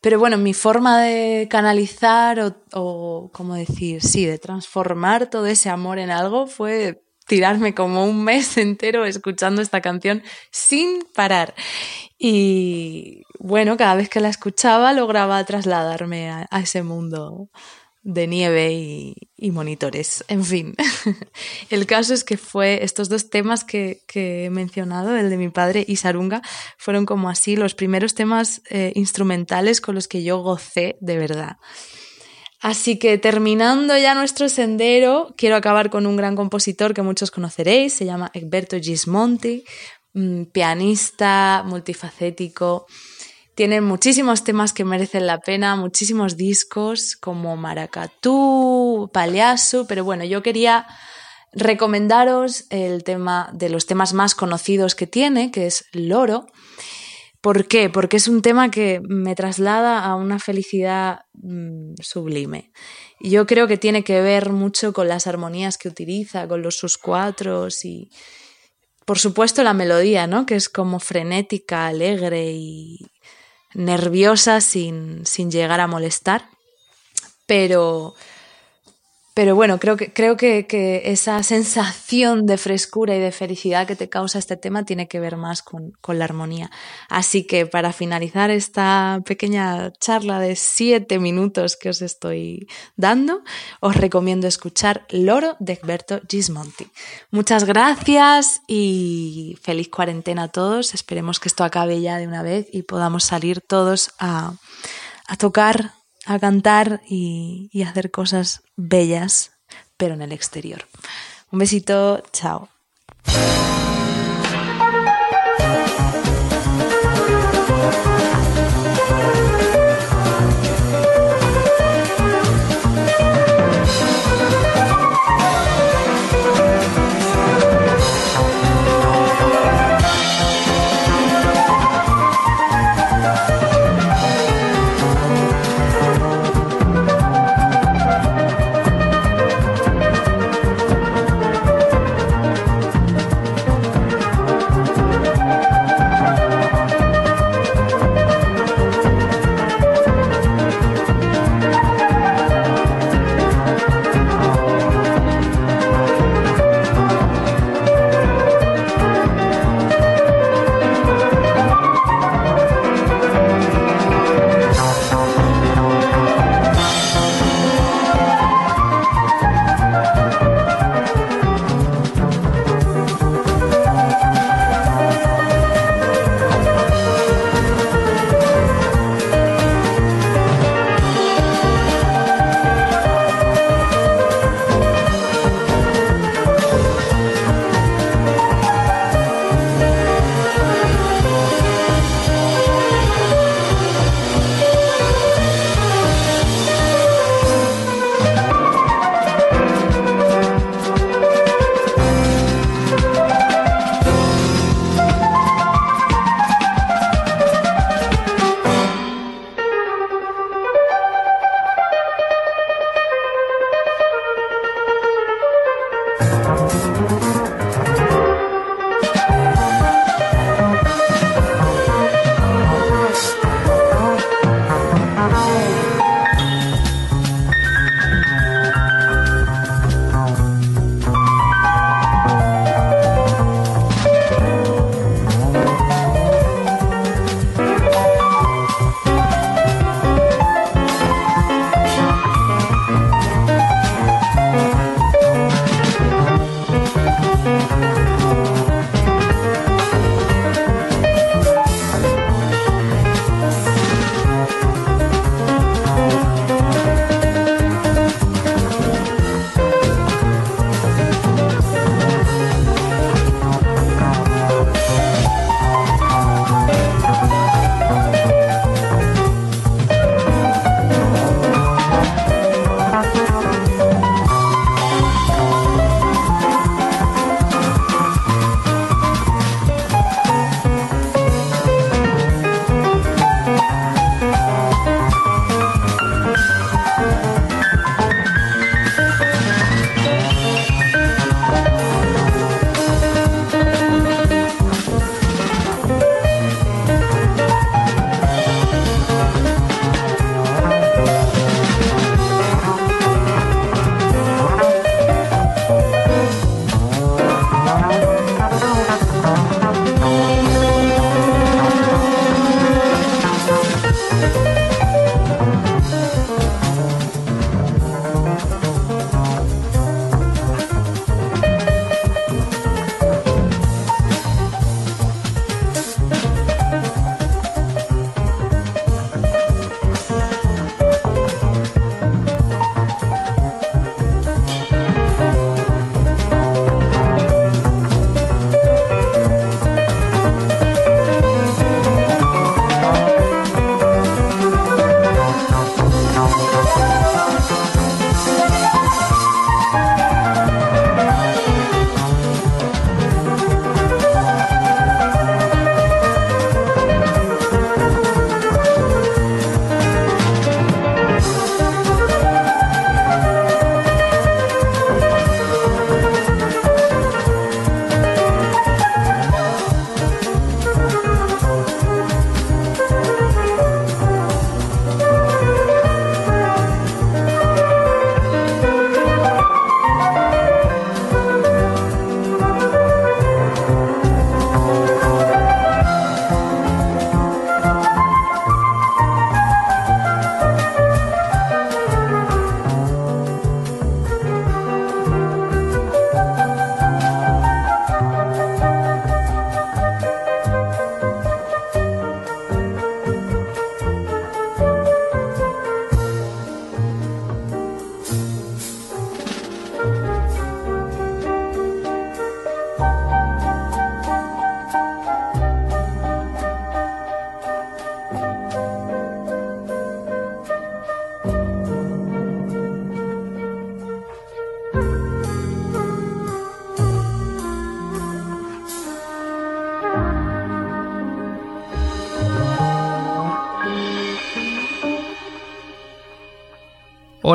Pero 0.00 0.18
bueno, 0.18 0.38
mi 0.38 0.54
forma 0.54 1.02
de 1.02 1.48
canalizar 1.50 2.40
o, 2.40 2.56
o 2.72 3.30
¿cómo 3.32 3.54
decir? 3.54 4.02
Sí, 4.02 4.24
de 4.24 4.38
transformar 4.38 5.28
todo 5.30 5.46
ese 5.46 5.68
amor 5.68 5.98
en 5.98 6.10
algo 6.10 6.46
fue 6.46 7.02
tirarme 7.26 7.74
como 7.74 8.04
un 8.04 8.24
mes 8.24 8.56
entero 8.58 9.04
escuchando 9.04 9.62
esta 9.62 9.80
canción 9.80 10.22
sin 10.50 11.04
parar. 11.14 11.54
Y 12.18 13.22
bueno, 13.38 13.76
cada 13.76 13.96
vez 13.96 14.08
que 14.08 14.20
la 14.20 14.28
escuchaba 14.28 14.92
lograba 14.92 15.44
trasladarme 15.44 16.30
a, 16.30 16.46
a 16.50 16.60
ese 16.60 16.82
mundo 16.84 17.48
de 18.02 18.26
nieve 18.26 18.72
y, 18.72 19.50
monitores. 19.50 20.24
En 20.28 20.44
fin, 20.44 20.74
el 21.70 21.86
caso 21.86 22.14
es 22.14 22.24
que 22.24 22.36
fue 22.36 22.82
estos 22.84 23.08
dos 23.08 23.30
temas 23.30 23.64
que, 23.64 24.02
he 24.14 24.50
mencionado, 24.50 25.16
el 25.16 25.30
de 25.30 25.36
mi 25.36 25.48
padre 25.48 25.84
y 25.86 25.96
Sarunga, 25.96 26.42
fueron 26.78 27.06
como 27.06 27.28
así 27.28 27.56
los 27.56 27.74
primeros 27.74 28.14
temas 28.14 28.62
eh, 28.70 28.92
instrumentales 28.94 29.80
con 29.80 29.94
los 29.94 30.08
que 30.08 30.22
yo 30.22 30.38
gocé 30.38 30.96
de 31.00 31.18
verdad. 31.18 31.56
Así 32.60 32.96
que 32.96 33.18
terminando 33.18 33.98
ya 33.98 34.14
nuestro 34.14 34.48
sendero, 34.48 35.34
quiero 35.36 35.56
acabar 35.56 35.90
con 35.90 36.06
un 36.06 36.16
gran 36.16 36.36
compositor 36.36 36.94
que 36.94 37.02
muchos 37.02 37.32
conoceréis, 37.32 37.92
se 37.92 38.04
llama 38.04 38.30
Egberto 38.34 38.78
Gismonti, 38.80 39.64
mm, 40.14 40.44
pianista 40.44 41.64
multifacético, 41.66 42.86
tiene 43.54 43.80
muchísimos 43.80 44.44
temas 44.44 44.72
que 44.72 44.84
merecen 44.84 45.26
la 45.26 45.38
pena, 45.38 45.76
muchísimos 45.76 46.36
discos 46.36 47.16
como 47.16 47.56
Maracatú, 47.56 49.10
Paliasu, 49.12 49.86
pero 49.86 50.04
bueno, 50.04 50.24
yo 50.24 50.42
quería 50.42 50.86
recomendaros 51.52 52.64
el 52.70 53.04
tema 53.04 53.50
de 53.52 53.68
los 53.68 53.86
temas 53.86 54.14
más 54.14 54.34
conocidos 54.34 54.94
que 54.94 55.06
tiene, 55.06 55.50
que 55.50 55.66
es 55.66 55.84
Loro. 55.92 56.46
¿Por 57.42 57.66
qué? 57.66 57.90
Porque 57.90 58.16
es 58.16 58.28
un 58.28 58.40
tema 58.40 58.70
que 58.70 59.02
me 59.06 59.34
traslada 59.34 60.04
a 60.04 60.14
una 60.14 60.38
felicidad 60.38 61.22
mm, 61.34 61.94
sublime. 62.00 62.72
Yo 63.20 63.46
creo 63.46 63.66
que 63.66 63.76
tiene 63.76 64.04
que 64.04 64.22
ver 64.22 64.50
mucho 64.50 64.92
con 64.92 65.08
las 65.08 65.26
armonías 65.26 65.76
que 65.76 65.88
utiliza, 65.88 66.48
con 66.48 66.62
los 66.62 66.76
sus 66.76 66.98
cuatros 66.98 67.84
y, 67.84 68.10
por 69.04 69.18
supuesto, 69.18 69.62
la 69.62 69.74
melodía, 69.74 70.26
¿no? 70.26 70.46
Que 70.46 70.54
es 70.54 70.68
como 70.68 71.00
frenética, 71.00 71.88
alegre 71.88 72.52
y 72.52 73.11
nerviosa 73.74 74.60
sin, 74.60 75.26
sin 75.26 75.50
llegar 75.50 75.80
a 75.80 75.86
molestar. 75.86 76.48
Pero, 77.46 78.14
pero 79.34 79.54
bueno, 79.54 79.78
creo 79.78 79.96
que, 79.96 80.12
creo 80.12 80.36
que, 80.36 80.66
que, 80.66 81.02
esa 81.06 81.42
sensación 81.42 82.44
de 82.44 82.58
frescura 82.58 83.16
y 83.16 83.18
de 83.18 83.32
felicidad 83.32 83.86
que 83.86 83.96
te 83.96 84.10
causa 84.10 84.38
este 84.38 84.58
tema 84.58 84.84
tiene 84.84 85.08
que 85.08 85.20
ver 85.20 85.36
más 85.36 85.62
con, 85.62 85.92
con, 86.02 86.18
la 86.18 86.26
armonía. 86.26 86.70
Así 87.08 87.44
que 87.44 87.64
para 87.64 87.94
finalizar 87.94 88.50
esta 88.50 89.22
pequeña 89.24 89.90
charla 89.94 90.38
de 90.38 90.54
siete 90.54 91.18
minutos 91.18 91.76
que 91.76 91.88
os 91.88 92.02
estoy 92.02 92.68
dando, 92.96 93.42
os 93.80 93.96
recomiendo 93.96 94.46
escuchar 94.46 95.06
Loro 95.08 95.56
de 95.60 95.74
Egberto 95.74 96.20
Gismonti. 96.28 96.88
Muchas 97.30 97.64
gracias 97.64 98.60
y 98.66 99.56
feliz 99.62 99.88
cuarentena 99.88 100.44
a 100.44 100.48
todos. 100.48 100.92
Esperemos 100.92 101.40
que 101.40 101.48
esto 101.48 101.64
acabe 101.64 102.02
ya 102.02 102.18
de 102.18 102.26
una 102.26 102.42
vez 102.42 102.66
y 102.70 102.82
podamos 102.82 103.24
salir 103.24 103.62
todos 103.62 104.10
a, 104.18 104.52
a 105.26 105.36
tocar 105.36 106.01
a 106.26 106.38
cantar 106.38 107.02
y, 107.08 107.82
hacer 107.82 108.10
cosas 108.10 108.62
bellas, 108.76 109.52
pero 109.96 110.14
en 110.14 110.22
el 110.22 110.32
exterior. 110.32 110.86
Un 111.50 111.58
besito, 111.58 112.22
chao. 112.32 112.68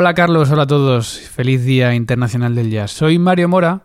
Hola 0.08 0.14
Carlos, 0.14 0.50
hola 0.50 0.62
a 0.62 0.66
todos. 0.66 1.18
Feliz 1.18 1.66
Día 1.66 1.94
Internacional 1.94 2.54
del 2.54 2.70
Jazz. 2.70 2.92
Soy 2.92 3.18
Mario 3.18 3.46
Mora 3.46 3.82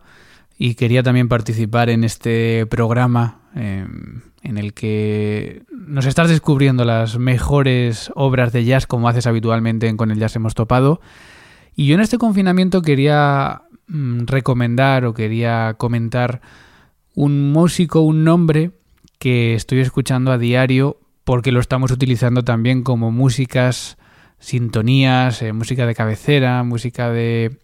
y 0.56 0.74
quería 0.74 1.02
también 1.02 1.28
participar 1.28 1.90
en 1.90 2.02
este 2.02 2.64
programa 2.64 3.42
eh, 3.54 3.86
en 4.40 4.56
el 4.56 4.72
que 4.72 5.64
nos 5.70 6.06
estás 6.06 6.30
descubriendo 6.30 6.86
las 6.86 7.18
mejores 7.18 8.10
obras 8.14 8.54
de 8.54 8.64
jazz 8.64 8.86
como 8.86 9.10
haces 9.10 9.26
habitualmente 9.26 9.86
en 9.86 9.98
Con 9.98 10.10
el 10.10 10.18
Jazz 10.18 10.34
hemos 10.36 10.54
topado. 10.54 11.02
Y 11.76 11.88
yo 11.88 11.94
en 11.94 12.00
este 12.00 12.16
confinamiento 12.16 12.80
quería 12.80 13.60
mm, 13.88 14.20
recomendar 14.24 15.04
o 15.04 15.12
quería 15.12 15.74
comentar 15.76 16.40
un 17.14 17.52
músico, 17.52 18.00
un 18.00 18.24
nombre 18.24 18.70
que 19.18 19.54
estoy 19.54 19.80
escuchando 19.80 20.32
a 20.32 20.38
diario 20.38 21.00
porque 21.24 21.52
lo 21.52 21.60
estamos 21.60 21.90
utilizando 21.90 22.44
también 22.44 22.82
como 22.82 23.10
músicas, 23.10 23.98
sintonías, 24.38 25.42
eh, 25.42 25.52
música 25.52 25.86
de 25.86 25.94
cabecera, 25.94 26.62
música 26.62 27.10
de 27.10 27.58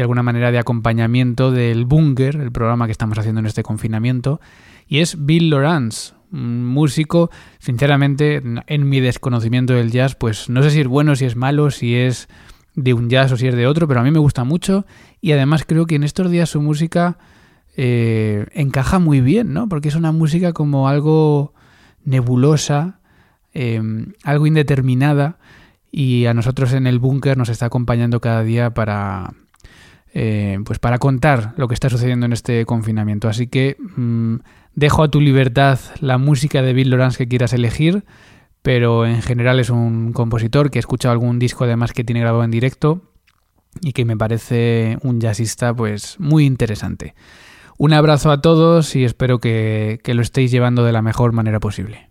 de 0.00 0.02
alguna 0.02 0.22
manera 0.22 0.50
de 0.50 0.58
acompañamiento 0.58 1.50
del 1.50 1.84
Bunker, 1.84 2.36
el 2.36 2.52
programa 2.52 2.86
que 2.86 2.92
estamos 2.92 3.18
haciendo 3.18 3.40
en 3.40 3.46
este 3.46 3.62
confinamiento, 3.62 4.40
y 4.86 5.00
es 5.00 5.26
Bill 5.26 5.50
Lawrence, 5.50 6.14
un 6.32 6.64
músico, 6.64 7.30
sinceramente, 7.58 8.42
en 8.66 8.88
mi 8.88 9.00
desconocimiento 9.00 9.74
del 9.74 9.90
jazz, 9.90 10.14
pues 10.14 10.48
no 10.48 10.62
sé 10.62 10.70
si 10.70 10.80
es 10.80 10.86
bueno, 10.86 11.16
si 11.16 11.24
es 11.24 11.36
malo, 11.36 11.70
si 11.70 11.96
es 11.96 12.28
de 12.74 12.94
un 12.94 13.10
jazz 13.10 13.32
o 13.32 13.36
si 13.36 13.48
es 13.48 13.54
de 13.54 13.66
otro, 13.66 13.88
pero 13.88 14.00
a 14.00 14.02
mí 14.02 14.10
me 14.10 14.20
gusta 14.20 14.44
mucho. 14.44 14.86
Y 15.20 15.32
además 15.32 15.64
creo 15.66 15.86
que 15.86 15.96
en 15.96 16.04
estos 16.04 16.30
días 16.30 16.48
su 16.48 16.62
música 16.62 17.18
eh, 17.76 18.46
encaja 18.52 19.00
muy 19.00 19.20
bien, 19.20 19.52
¿no? 19.52 19.68
Porque 19.68 19.88
es 19.88 19.96
una 19.96 20.12
música 20.12 20.52
como 20.52 20.88
algo 20.88 21.52
nebulosa, 22.04 23.00
eh, 23.52 23.82
algo 24.22 24.46
indeterminada 24.46 25.38
y 25.90 26.26
a 26.26 26.34
nosotros 26.34 26.72
en 26.72 26.86
el 26.86 26.98
búnker 26.98 27.36
nos 27.36 27.48
está 27.48 27.66
acompañando 27.66 28.20
cada 28.20 28.42
día 28.42 28.70
para, 28.70 29.34
eh, 30.14 30.58
pues 30.64 30.78
para 30.78 30.98
contar 30.98 31.54
lo 31.56 31.68
que 31.68 31.74
está 31.74 31.90
sucediendo 31.90 32.26
en 32.26 32.32
este 32.32 32.64
confinamiento. 32.64 33.28
Así 33.28 33.48
que 33.48 33.76
mm, 33.96 34.36
dejo 34.74 35.02
a 35.02 35.10
tu 35.10 35.20
libertad 35.20 35.78
la 36.00 36.18
música 36.18 36.62
de 36.62 36.72
Bill 36.72 36.90
Lawrence 36.90 37.18
que 37.18 37.28
quieras 37.28 37.52
elegir, 37.52 38.04
pero 38.62 39.06
en 39.06 39.22
general 39.22 39.58
es 39.58 39.70
un 39.70 40.12
compositor 40.12 40.70
que 40.70 40.78
he 40.78 40.80
escuchado 40.80 41.12
algún 41.12 41.38
disco 41.38 41.64
además 41.64 41.92
que 41.92 42.04
tiene 42.04 42.20
grabado 42.20 42.44
en 42.44 42.50
directo 42.50 43.02
y 43.80 43.92
que 43.92 44.04
me 44.04 44.16
parece 44.16 44.98
un 45.02 45.20
jazzista 45.20 45.74
pues 45.74 46.18
muy 46.18 46.44
interesante. 46.44 47.14
Un 47.78 47.94
abrazo 47.94 48.30
a 48.30 48.42
todos 48.42 48.94
y 48.94 49.04
espero 49.04 49.38
que, 49.38 50.00
que 50.04 50.14
lo 50.14 50.22
estéis 50.22 50.50
llevando 50.50 50.84
de 50.84 50.92
la 50.92 51.02
mejor 51.02 51.32
manera 51.32 51.60
posible. 51.60 52.10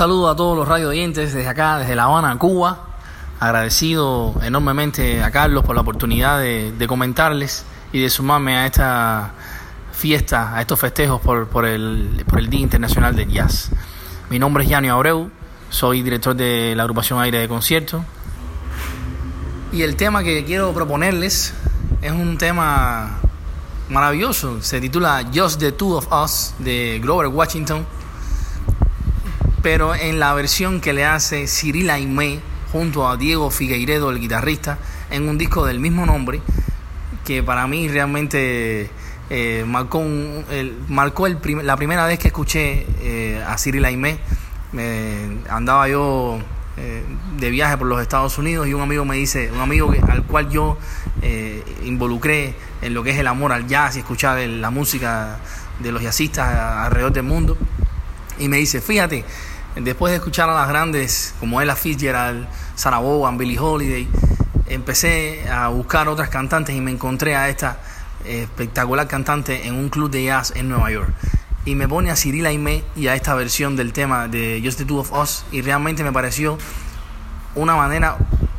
Saludo 0.00 0.30
a 0.30 0.34
todos 0.34 0.56
los 0.56 0.66
radio 0.66 0.88
oyentes 0.88 1.34
desde 1.34 1.46
acá, 1.46 1.76
desde 1.76 1.94
La 1.94 2.04
Habana, 2.04 2.34
Cuba. 2.38 2.86
Agradecido 3.38 4.34
enormemente 4.42 5.22
a 5.22 5.30
Carlos 5.30 5.62
por 5.62 5.74
la 5.74 5.82
oportunidad 5.82 6.40
de, 6.40 6.86
comentarles 6.88 7.66
y 7.92 8.00
de 8.00 8.08
sumarme 8.08 8.56
a 8.56 8.64
esta 8.64 9.34
fiesta, 9.92 10.56
a 10.56 10.62
estos 10.62 10.80
festejos 10.80 11.20
por, 11.20 11.48
por, 11.48 11.66
el, 11.66 12.24
por 12.26 12.38
el 12.38 12.48
Día 12.48 12.60
Internacional 12.60 13.14
del 13.14 13.28
Jazz. 13.28 13.68
Mi 14.30 14.38
nombre 14.38 14.64
es 14.64 14.70
Yanio 14.70 14.94
Abreu, 14.94 15.30
soy 15.68 16.00
director 16.00 16.34
de 16.34 16.72
la 16.74 16.84
agrupación 16.84 17.20
Aire 17.20 17.38
de 17.40 17.48
Concierto. 17.48 18.02
Y 19.70 19.82
el 19.82 19.96
tema 19.96 20.22
que 20.22 20.46
quiero 20.46 20.72
proponerles 20.72 21.52
es 22.00 22.12
un 22.12 22.38
tema 22.38 23.18
maravilloso. 23.90 24.62
Se 24.62 24.80
titula 24.80 25.26
Just 25.30 25.60
the 25.60 25.72
Two 25.72 25.94
of 25.94 26.10
Us 26.10 26.54
de 26.58 27.00
Grover 27.02 27.26
Washington 27.26 27.84
pero 29.62 29.94
en 29.94 30.18
la 30.20 30.32
versión 30.34 30.80
que 30.80 30.92
le 30.92 31.04
hace 31.04 31.46
Cyril 31.46 31.90
Aimé 31.90 32.40
junto 32.72 33.08
a 33.08 33.16
Diego 33.16 33.50
Figueiredo, 33.50 34.10
el 34.10 34.20
guitarrista, 34.20 34.78
en 35.10 35.28
un 35.28 35.38
disco 35.38 35.66
del 35.66 35.80
mismo 35.80 36.06
nombre, 36.06 36.40
que 37.24 37.42
para 37.42 37.66
mí 37.66 37.88
realmente 37.88 38.90
eh, 39.28 39.64
marcó, 39.66 40.00
el, 40.02 40.76
marcó 40.88 41.26
el 41.26 41.38
la 41.62 41.76
primera 41.76 42.06
vez 42.06 42.18
que 42.18 42.28
escuché 42.28 42.86
eh, 43.00 43.42
a 43.46 43.56
Cyril 43.58 43.84
Aimé. 43.84 44.18
andaba 45.48 45.88
yo 45.88 46.38
eh, 46.76 47.04
de 47.36 47.50
viaje 47.50 47.76
por 47.76 47.86
los 47.86 48.00
Estados 48.00 48.38
Unidos 48.38 48.66
y 48.68 48.74
un 48.74 48.82
amigo 48.82 49.04
me 49.04 49.16
dice, 49.16 49.50
un 49.52 49.60
amigo 49.60 49.92
al 50.08 50.22
cual 50.24 50.48
yo 50.48 50.78
involucré 51.84 52.54
en 52.82 52.94
lo 52.94 53.02
que 53.02 53.10
es 53.10 53.18
el 53.18 53.26
amor 53.26 53.52
al 53.52 53.66
jazz 53.66 53.96
y 53.96 53.98
escuchar 53.98 54.38
la 54.38 54.70
música 54.70 55.38
de 55.80 55.92
los 55.92 56.02
jazzistas 56.02 56.48
alrededor 56.48 57.12
del 57.12 57.24
mundo, 57.24 57.56
y 58.38 58.48
me 58.48 58.56
dice, 58.56 58.80
fíjate, 58.80 59.24
después 59.76 60.10
de 60.10 60.16
escuchar 60.16 60.48
a 60.48 60.54
las 60.54 60.68
grandes 60.68 61.34
como 61.40 61.60
Ella 61.60 61.76
Fitzgerald, 61.76 62.46
Sarah 62.74 62.98
Vaughan, 62.98 63.38
Billie 63.38 63.58
Holiday, 63.58 64.08
empecé 64.66 65.48
a 65.50 65.68
buscar 65.68 66.08
otras 66.08 66.28
cantantes 66.28 66.74
y 66.74 66.80
me 66.80 66.90
encontré 66.90 67.36
a 67.36 67.48
esta 67.48 67.78
espectacular 68.24 69.06
cantante 69.08 69.66
en 69.66 69.74
un 69.74 69.88
club 69.88 70.10
de 70.10 70.24
jazz 70.24 70.52
en 70.56 70.68
Nueva 70.68 70.90
York. 70.90 71.10
Y 71.64 71.74
me 71.74 71.88
pone 71.88 72.10
a 72.10 72.16
Cyril 72.16 72.46
Aimé 72.46 72.84
y 72.96 73.08
a 73.08 73.14
esta 73.14 73.34
versión 73.34 73.76
del 73.76 73.92
tema 73.92 74.28
de 74.28 74.60
Just 74.64 74.78
the 74.78 74.84
Two 74.84 74.98
of 74.98 75.12
Us 75.12 75.44
y 75.52 75.60
realmente 75.60 76.02
me 76.02 76.12
pareció 76.12 76.58
una 77.54 77.76
manera 77.76 78.16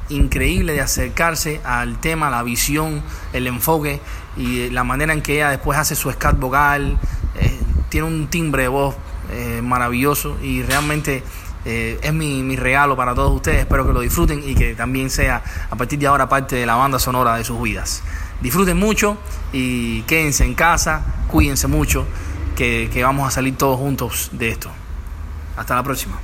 increíble 0.10 0.74
de 0.74 0.82
acercarse 0.82 1.62
al 1.64 2.00
tema, 2.00 2.30
la 2.30 2.44
visión, 2.44 3.02
el 3.34 3.48
enfoque 3.48 4.02
y 4.38 4.70
la 4.70 4.84
manera 4.84 5.14
en 5.14 5.22
que 5.22 5.36
ella 5.36 5.50
después 5.50 5.78
hace 5.80 5.96
su 5.96 6.12
scat 6.12 6.38
vocal, 6.38 6.98
eh, 7.36 7.60
tiene 7.90 8.08
un 8.08 8.28
timbre 8.28 8.64
de 8.64 8.68
voz 8.68 8.96
eh, 9.32 9.62
maravilloso 9.62 10.38
y 10.42 10.62
realmente 10.64 11.24
eh, 11.66 12.00
es 12.02 12.14
mi, 12.14 12.42
mi, 12.44 12.56
regalo 12.56 12.96
para 12.96 13.14
todos 13.14 13.34
ustedes. 13.34 13.60
Espero 13.60 13.86
que 13.86 13.94
lo 13.94 14.02
disfruten 14.02 14.42
y 14.46 14.56
que 14.56 14.76
también 14.76 15.10
sea 15.10 15.44
a 15.70 15.76
partir 15.76 16.00
de 16.00 16.08
ahora 16.08 16.28
parte 16.28 16.56
de 16.56 16.66
la 16.66 16.76
banda 16.76 17.00
sonora 17.00 17.36
de 17.36 17.44
sus 17.44 17.62
vidas. 17.62 18.04
Disfruten 18.42 18.78
mucho 18.78 19.18
y 19.54 20.02
quédense 20.04 20.44
en 20.44 20.56
casa, 20.56 21.26
cuídense 21.28 21.68
mucho, 21.68 22.06
que, 22.56 22.90
que 22.92 23.04
vamos 23.04 23.28
a 23.28 23.32
salir 23.32 23.58
todos 23.58 23.80
juntos 23.80 24.30
de 24.34 24.50
esto. 24.50 24.70
Hasta 25.56 25.76
la 25.76 25.84
próxima. 25.84 26.20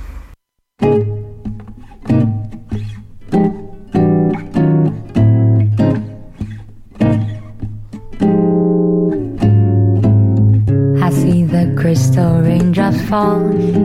Fall. 13.08 13.40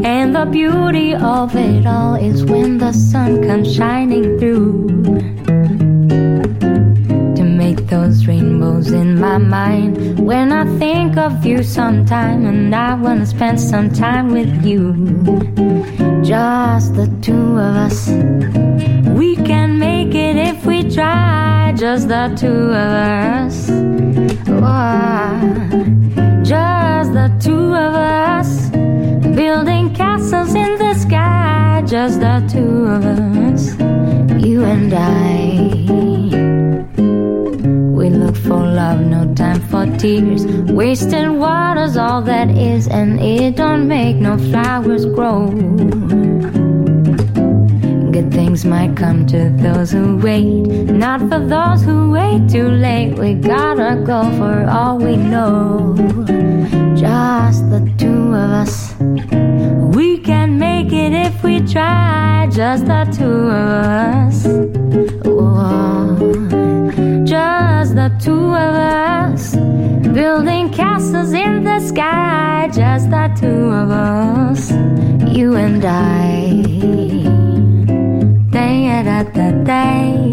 And 0.05 0.35
the 0.35 0.45
beauty 0.45 1.15
of 1.15 1.55
it 1.55 1.85
all 1.85 2.15
is 2.15 2.43
when 2.43 2.77
the 2.77 2.91
sun 2.91 3.47
comes 3.47 3.73
shining 3.73 4.37
through. 4.37 4.87
To 7.37 7.43
make 7.43 7.87
those 7.87 8.27
rainbows 8.27 8.91
in 8.91 9.19
my 9.19 9.37
mind 9.37 10.19
when 10.19 10.51
I 10.51 10.65
think 10.77 11.17
of 11.17 11.45
you 11.45 11.63
sometime, 11.63 12.45
and 12.45 12.75
I 12.75 12.95
wanna 12.95 13.25
spend 13.25 13.59
some 13.59 13.89
time 13.89 14.31
with 14.31 14.65
you. 14.65 14.93
Just 16.21 16.95
the 16.95 17.07
two 17.21 17.57
of 17.57 17.75
us. 17.87 18.09
We 19.19 19.35
can 19.37 19.79
make 19.79 20.13
it 20.15 20.35
if 20.35 20.65
we 20.65 20.83
try, 20.89 21.73
just 21.77 22.07
the 22.07 22.33
two 22.35 22.71
of 22.85 22.91
us. 23.07 23.69
Oh, 24.49 26.02
building 29.53 29.93
castles 29.93 30.55
in 30.55 30.71
the 30.79 30.93
sky. 30.95 31.83
Just 31.85 32.19
the 32.19 32.37
two 32.51 32.87
of 32.95 33.05
us, 33.05 33.63
you 34.43 34.63
and 34.63 34.91
I. 34.91 35.29
We 37.97 38.09
look 38.09 38.35
for 38.35 38.61
love, 38.81 39.01
no 39.01 39.31
time 39.35 39.61
for 39.69 39.85
tears. 39.97 40.43
Wasted 40.79 41.29
water's 41.29 41.97
all 41.97 42.23
that 42.23 42.49
is, 42.49 42.87
and 42.87 43.19
it 43.19 43.55
don't 43.55 43.87
make 43.87 44.15
no 44.15 44.37
flowers 44.49 45.05
grow. 45.05 45.51
Good 48.15 48.29
things 48.33 48.65
might 48.65 48.97
come 48.97 49.27
to 49.27 49.51
those 49.65 49.91
who 49.91 50.17
wait, 50.17 50.45
not 51.03 51.19
for 51.29 51.39
those 51.55 51.83
who 51.83 52.09
wait 52.09 52.49
too 52.49 52.69
late. 52.69 53.13
We 53.19 53.35
gotta 53.35 54.01
go 54.03 54.19
for 54.39 54.67
all 54.67 54.97
we 54.97 55.15
know. 55.15 55.95
Just 56.95 57.69
the 57.69 57.81
two 57.97 58.33
of 58.33 58.49
us. 58.63 58.95
We 59.95 60.19
can 60.19 60.57
make 60.59 60.91
it 60.93 61.13
if 61.13 61.43
we 61.43 61.59
try. 61.61 62.47
Just 62.51 62.85
the 62.85 63.05
two 63.17 63.49
of 63.49 63.67
us. 63.81 64.43
Just 67.27 67.95
the 67.95 68.09
two 68.19 68.45
of 68.65 68.75
us. 68.75 69.55
Building 70.13 70.71
castles 70.71 71.33
in 71.33 71.63
the 71.63 71.79
sky. 71.79 72.69
Just 72.71 73.09
the 73.09 73.29
two 73.39 73.71
of 73.81 73.89
us. 73.89 74.71
You 75.35 75.55
and 75.55 75.83
I 75.83 76.73
day 78.51 79.03
da 79.03 79.23
da 79.23 79.51
day 79.63 80.31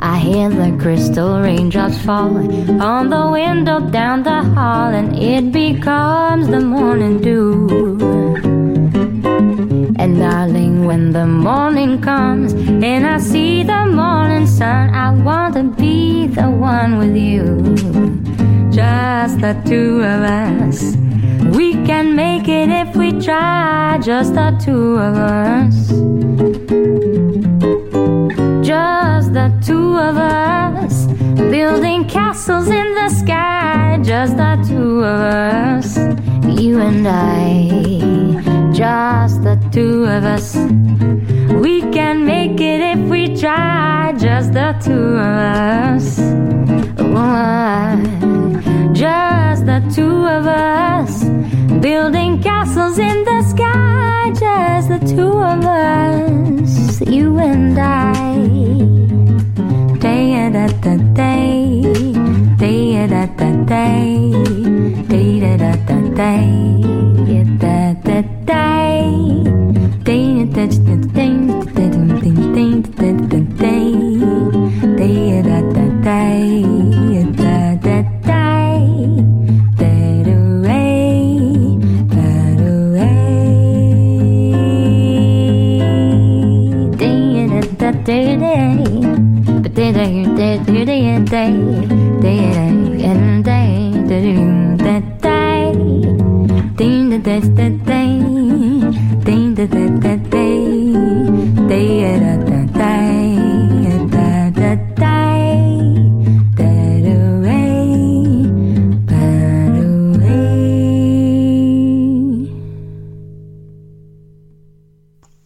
I 0.00 0.18
hear 0.18 0.48
the 0.48 0.76
crystal 0.82 1.40
raindrops 1.40 1.96
falling 1.98 2.80
on 2.80 3.10
the 3.10 3.30
window 3.30 3.78
down 3.78 4.24
the 4.24 4.42
hall, 4.42 4.90
and 4.92 5.16
it 5.16 5.52
becomes 5.52 6.48
the 6.48 6.58
morning 6.58 7.20
dew. 7.20 7.68
And 9.96 10.18
darling, 10.18 10.86
when 10.86 11.12
the 11.12 11.26
morning 11.26 12.02
comes 12.02 12.54
and 12.54 13.06
I 13.06 13.18
see 13.18 13.62
the 13.62 13.86
morning 13.86 14.48
sun, 14.48 14.90
I 14.92 15.14
want 15.14 15.54
to 15.54 15.62
be 15.62 16.26
the 16.26 16.50
one 16.50 16.98
with 16.98 17.16
you. 17.16 17.44
Just 18.72 19.40
the 19.40 19.54
two 19.64 20.02
of 20.02 20.22
us 20.22 20.96
we 21.54 21.74
can 21.86 22.16
make 22.16 22.48
it 22.48 22.68
if 22.68 22.96
we 22.96 23.12
try, 23.20 24.00
just 24.02 24.34
the 24.34 24.50
two 24.64 24.96
of 24.98 25.14
us. 25.14 25.88
Just 28.66 29.32
the 29.32 29.52
two 29.64 29.96
of 29.96 30.16
us. 30.16 31.06
Building 31.36 32.08
castles 32.08 32.68
in 32.68 32.94
the 32.94 33.08
sky, 33.08 34.00
just 34.02 34.36
the 34.36 34.56
two 34.68 35.04
of 35.04 35.20
us. 35.20 35.96
You 36.58 36.80
and 36.80 37.06
I, 37.06 38.72
just 38.72 39.44
the 39.44 39.56
two 39.70 40.04
of 40.06 40.24
us. 40.24 40.56
We 41.62 41.82
can 41.92 42.26
make 42.26 42.60
it 42.60 42.80
if 42.80 42.98
we 43.08 43.36
try, 43.36 44.12
just 44.18 44.52
the 44.52 44.74
two 44.82 45.18
of 45.18 45.36
us. 45.54 46.18
Oh, 46.98 48.92
just 48.92 49.66
the 49.66 49.80
two 49.94 50.26
of 50.26 50.46
us. 50.46 51.43
Building 51.84 52.40
castles 52.42 52.98
in 52.98 53.24
the 53.24 53.42
sky, 53.42 54.30
just 54.40 54.88
the 54.88 55.00
two 55.14 55.32
of 55.52 55.60
us. 55.66 57.02
You 57.02 57.38
and 57.38 57.78
I. 57.78 58.14
Day 59.98 60.48
da 60.50 60.66
da 60.80 60.96
day, 61.12 61.82
day 62.56 63.06
da 63.06 63.26
da 63.26 63.50
day, 63.68 64.32
day 65.12 65.40
da 65.44 65.56
da 65.58 65.72
da 65.88 65.98
day, 66.20 66.48
da 67.60 67.92
da 68.06 68.22
day, 68.48 69.12
day 70.08 70.44
da 70.46 70.64
da 70.64 70.76
da 70.88 70.96
day, 71.12 71.44
da 71.52 71.84
da 71.84 71.84
day, 72.16 72.72
da 72.96 73.12
da 73.28 73.40
day, 73.60 73.92
day 74.96 75.42
da 75.42 75.58
da 75.76 75.84
day, 76.00 76.64
day 88.04 88.36
day. 88.36 88.76
But 89.62 89.74
they 89.74 89.92
day 89.92 90.24
day 90.36 90.58
day 90.68 90.84
day 90.84 91.24
day 91.24 91.52
day 92.20 92.38
and 93.10 93.44
day 93.44 93.92
day 94.06 94.76
day 94.78 95.72
ding 96.76 97.10
da 97.10 97.18
da 97.18 97.40
da 97.40 97.68
day 97.68 97.83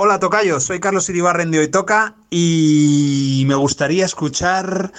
Hola 0.09 0.21
Tocayo, 0.21 0.59
soy 0.59 0.81
Carlos 0.81 1.07
Iribarren 1.11 1.51
de 1.51 1.59
Hoy 1.59 1.69
Toca 1.69 2.15
y 2.31 3.45
me 3.47 3.55
gustaría 3.57 4.07
escuchar 4.07 4.91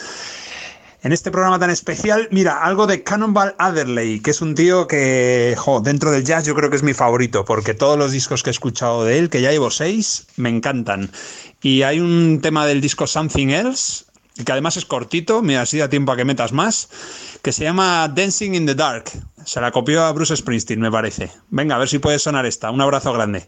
en 1.01 1.11
este 1.11 1.31
programa 1.31 1.57
tan 1.57 1.71
especial, 1.71 2.27
mira, 2.29 2.63
algo 2.63 2.85
de 2.85 3.01
Cannonball 3.01 3.55
Adderley, 3.57 4.19
que 4.19 4.29
es 4.29 4.39
un 4.39 4.53
tío 4.53 4.87
que, 4.87 5.55
jo, 5.57 5.81
dentro 5.81 6.11
del 6.11 6.23
jazz 6.23 6.45
yo 6.45 6.53
creo 6.53 6.69
que 6.69 6.75
es 6.75 6.83
mi 6.83 6.93
favorito, 6.93 7.43
porque 7.43 7.73
todos 7.73 7.97
los 7.97 8.11
discos 8.11 8.43
que 8.43 8.51
he 8.51 8.53
escuchado 8.53 9.03
de 9.03 9.17
él, 9.17 9.31
que 9.31 9.41
ya 9.41 9.49
llevo 9.49 9.71
seis, 9.71 10.27
me 10.35 10.49
encantan. 10.49 11.09
Y 11.59 11.81
hay 11.81 11.99
un 11.99 12.39
tema 12.43 12.67
del 12.67 12.79
disco 12.79 13.07
Something 13.07 13.47
Else, 13.47 14.05
que 14.45 14.51
además 14.51 14.77
es 14.77 14.85
cortito, 14.85 15.41
mira, 15.41 15.63
así 15.63 15.79
da 15.79 15.89
tiempo 15.89 16.11
a 16.11 16.17
que 16.17 16.23
metas 16.23 16.53
más, 16.53 16.87
que 17.41 17.51
se 17.51 17.63
llama 17.63 18.07
Dancing 18.09 18.53
in 18.53 18.67
the 18.67 18.75
Dark. 18.75 19.09
Se 19.43 19.59
la 19.59 19.71
copió 19.71 20.03
a 20.03 20.11
Bruce 20.11 20.37
Springsteen, 20.37 20.79
me 20.79 20.91
parece. 20.91 21.31
Venga, 21.49 21.77
a 21.77 21.79
ver 21.79 21.89
si 21.89 21.97
puede 21.97 22.19
sonar 22.19 22.45
esta. 22.45 22.69
Un 22.69 22.81
abrazo 22.81 23.11
grande. 23.11 23.47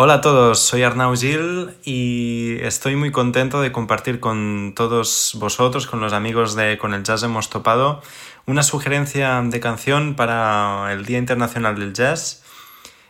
Hola 0.00 0.14
a 0.14 0.20
todos, 0.20 0.60
soy 0.60 0.84
Arnau 0.84 1.16
Gil 1.16 1.70
y 1.82 2.56
estoy 2.60 2.94
muy 2.94 3.10
contento 3.10 3.60
de 3.60 3.72
compartir 3.72 4.20
con 4.20 4.72
todos 4.76 5.32
vosotros, 5.40 5.88
con 5.88 5.98
los 5.98 6.12
amigos 6.12 6.54
de 6.54 6.78
Con 6.78 6.94
el 6.94 7.02
Jazz 7.02 7.24
hemos 7.24 7.50
topado, 7.50 8.00
una 8.46 8.62
sugerencia 8.62 9.42
de 9.42 9.58
canción 9.58 10.14
para 10.14 10.92
el 10.92 11.04
Día 11.04 11.18
Internacional 11.18 11.80
del 11.80 11.94
Jazz. 11.94 12.44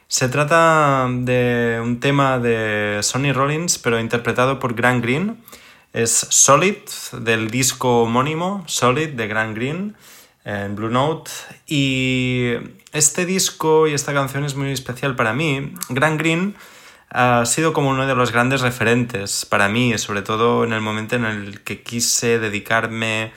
Se 0.06 0.30
trata 0.30 1.06
de 1.10 1.78
un 1.82 2.00
tema 2.00 2.38
de 2.38 3.00
Sonny 3.02 3.32
Rollins, 3.32 3.76
pero 3.76 4.00
interpretado 4.00 4.58
por 4.58 4.72
Grant 4.72 5.04
Green. 5.04 5.44
Es 5.92 6.26
Solid, 6.30 6.78
del 7.20 7.50
disco 7.50 8.04
homónimo, 8.04 8.64
Solid, 8.66 9.10
de 9.10 9.28
Grant 9.28 9.54
Green, 9.54 9.94
en 10.46 10.74
Blue 10.74 10.88
Note. 10.88 11.30
Y 11.66 12.54
este 12.94 13.26
disco 13.26 13.86
y 13.86 13.92
esta 13.92 14.14
canción 14.14 14.46
es 14.46 14.54
muy 14.54 14.72
especial 14.72 15.16
para 15.16 15.34
mí. 15.34 15.74
Grant 15.90 16.18
Green 16.18 16.54
ha 17.10 17.44
sido 17.46 17.72
como 17.72 17.90
uno 17.90 18.06
de 18.06 18.14
los 18.14 18.32
grandes 18.32 18.60
referentes 18.60 19.46
para 19.46 19.68
mí, 19.68 19.96
sobre 19.98 20.22
todo 20.22 20.64
en 20.64 20.72
el 20.72 20.80
momento 20.80 21.16
en 21.16 21.24
el 21.24 21.60
que 21.62 21.82
quise 21.82 22.38
dedicarme 22.38 23.32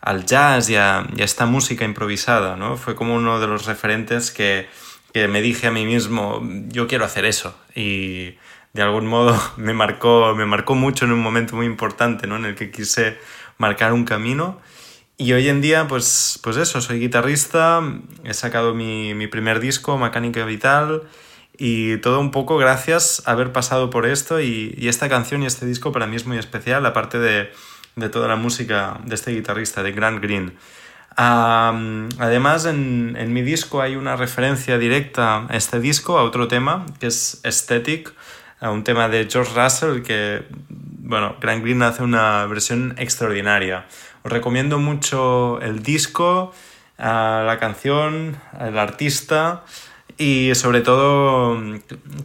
al 0.00 0.24
jazz 0.24 0.70
y 0.70 0.76
a, 0.76 1.06
esta 1.16 1.46
música 1.46 1.84
improvisada, 1.84 2.56
¿no? 2.56 2.76
Fue 2.76 2.94
como 2.94 3.14
uno 3.14 3.40
de 3.40 3.48
los 3.48 3.66
referentes 3.66 4.30
que, 4.30 4.68
que, 5.12 5.26
me 5.26 5.42
dije 5.42 5.66
a 5.66 5.70
mí 5.70 5.84
mismo, 5.84 6.46
yo 6.68 6.86
quiero 6.86 7.04
hacer 7.04 7.24
eso. 7.24 7.58
Y 7.74 8.36
de 8.72 8.82
algún 8.82 9.06
modo 9.06 9.38
me 9.56 9.74
marcó, 9.74 10.34
me 10.36 10.46
marcó 10.46 10.74
mucho 10.74 11.04
en 11.04 11.12
un 11.12 11.20
momento 11.20 11.56
muy 11.56 11.66
importante, 11.66 12.26
¿no? 12.26 12.36
En 12.36 12.44
el 12.44 12.54
que 12.54 12.70
quise 12.70 13.18
marcar 13.58 13.92
un 13.92 14.04
camino. 14.04 14.60
Y 15.16 15.32
hoy 15.32 15.48
en 15.48 15.60
día, 15.60 15.88
pues, 15.88 16.38
pues 16.44 16.56
eso, 16.56 16.80
soy 16.80 17.00
guitarrista, 17.00 17.82
he 18.22 18.34
sacado 18.34 18.72
mi, 18.72 19.14
mi 19.14 19.26
primer 19.26 19.58
disco, 19.58 19.98
Mecánica 19.98 20.44
Vital, 20.44 21.02
y 21.58 21.96
todo 21.98 22.20
un 22.20 22.30
poco 22.30 22.56
gracias 22.56 23.22
a 23.26 23.32
haber 23.32 23.52
pasado 23.52 23.90
por 23.90 24.06
esto 24.06 24.40
y, 24.40 24.74
esta 24.88 25.08
canción 25.08 25.42
y 25.42 25.46
este 25.46 25.66
disco 25.66 25.90
para 25.90 26.06
mí 26.06 26.14
es 26.14 26.24
muy 26.24 26.38
especial, 26.38 26.86
aparte 26.86 27.18
de, 27.18 27.50
de 27.96 28.08
toda 28.08 28.28
la 28.28 28.36
música 28.36 29.00
de 29.04 29.16
este 29.16 29.32
guitarrista, 29.32 29.82
de 29.82 29.90
Grant 29.90 30.22
Green. 30.22 30.56
además, 31.16 32.64
en, 32.64 33.16
en, 33.18 33.32
mi 33.32 33.42
disco 33.42 33.82
hay 33.82 33.96
una 33.96 34.14
referencia 34.14 34.78
directa 34.78 35.46
a 35.48 35.56
este 35.56 35.80
disco, 35.80 36.16
a 36.16 36.22
otro 36.22 36.46
tema, 36.46 36.86
que 37.00 37.08
es 37.08 37.40
Aesthetic, 37.42 38.14
a 38.60 38.70
un 38.70 38.84
tema 38.84 39.08
de 39.08 39.28
George 39.28 39.52
Russell 39.60 40.02
que, 40.02 40.44
bueno, 40.68 41.36
Grant 41.40 41.64
Green 41.64 41.82
hace 41.82 42.04
una 42.04 42.46
versión 42.46 42.94
extraordinaria. 42.98 43.86
Os 44.22 44.30
recomiendo 44.30 44.78
mucho 44.78 45.60
el 45.60 45.82
disco, 45.82 46.54
la 46.98 47.56
canción, 47.58 48.36
el 48.60 48.78
artista 48.78 49.64
y 50.18 50.52
sobre 50.56 50.80
todo 50.80 51.56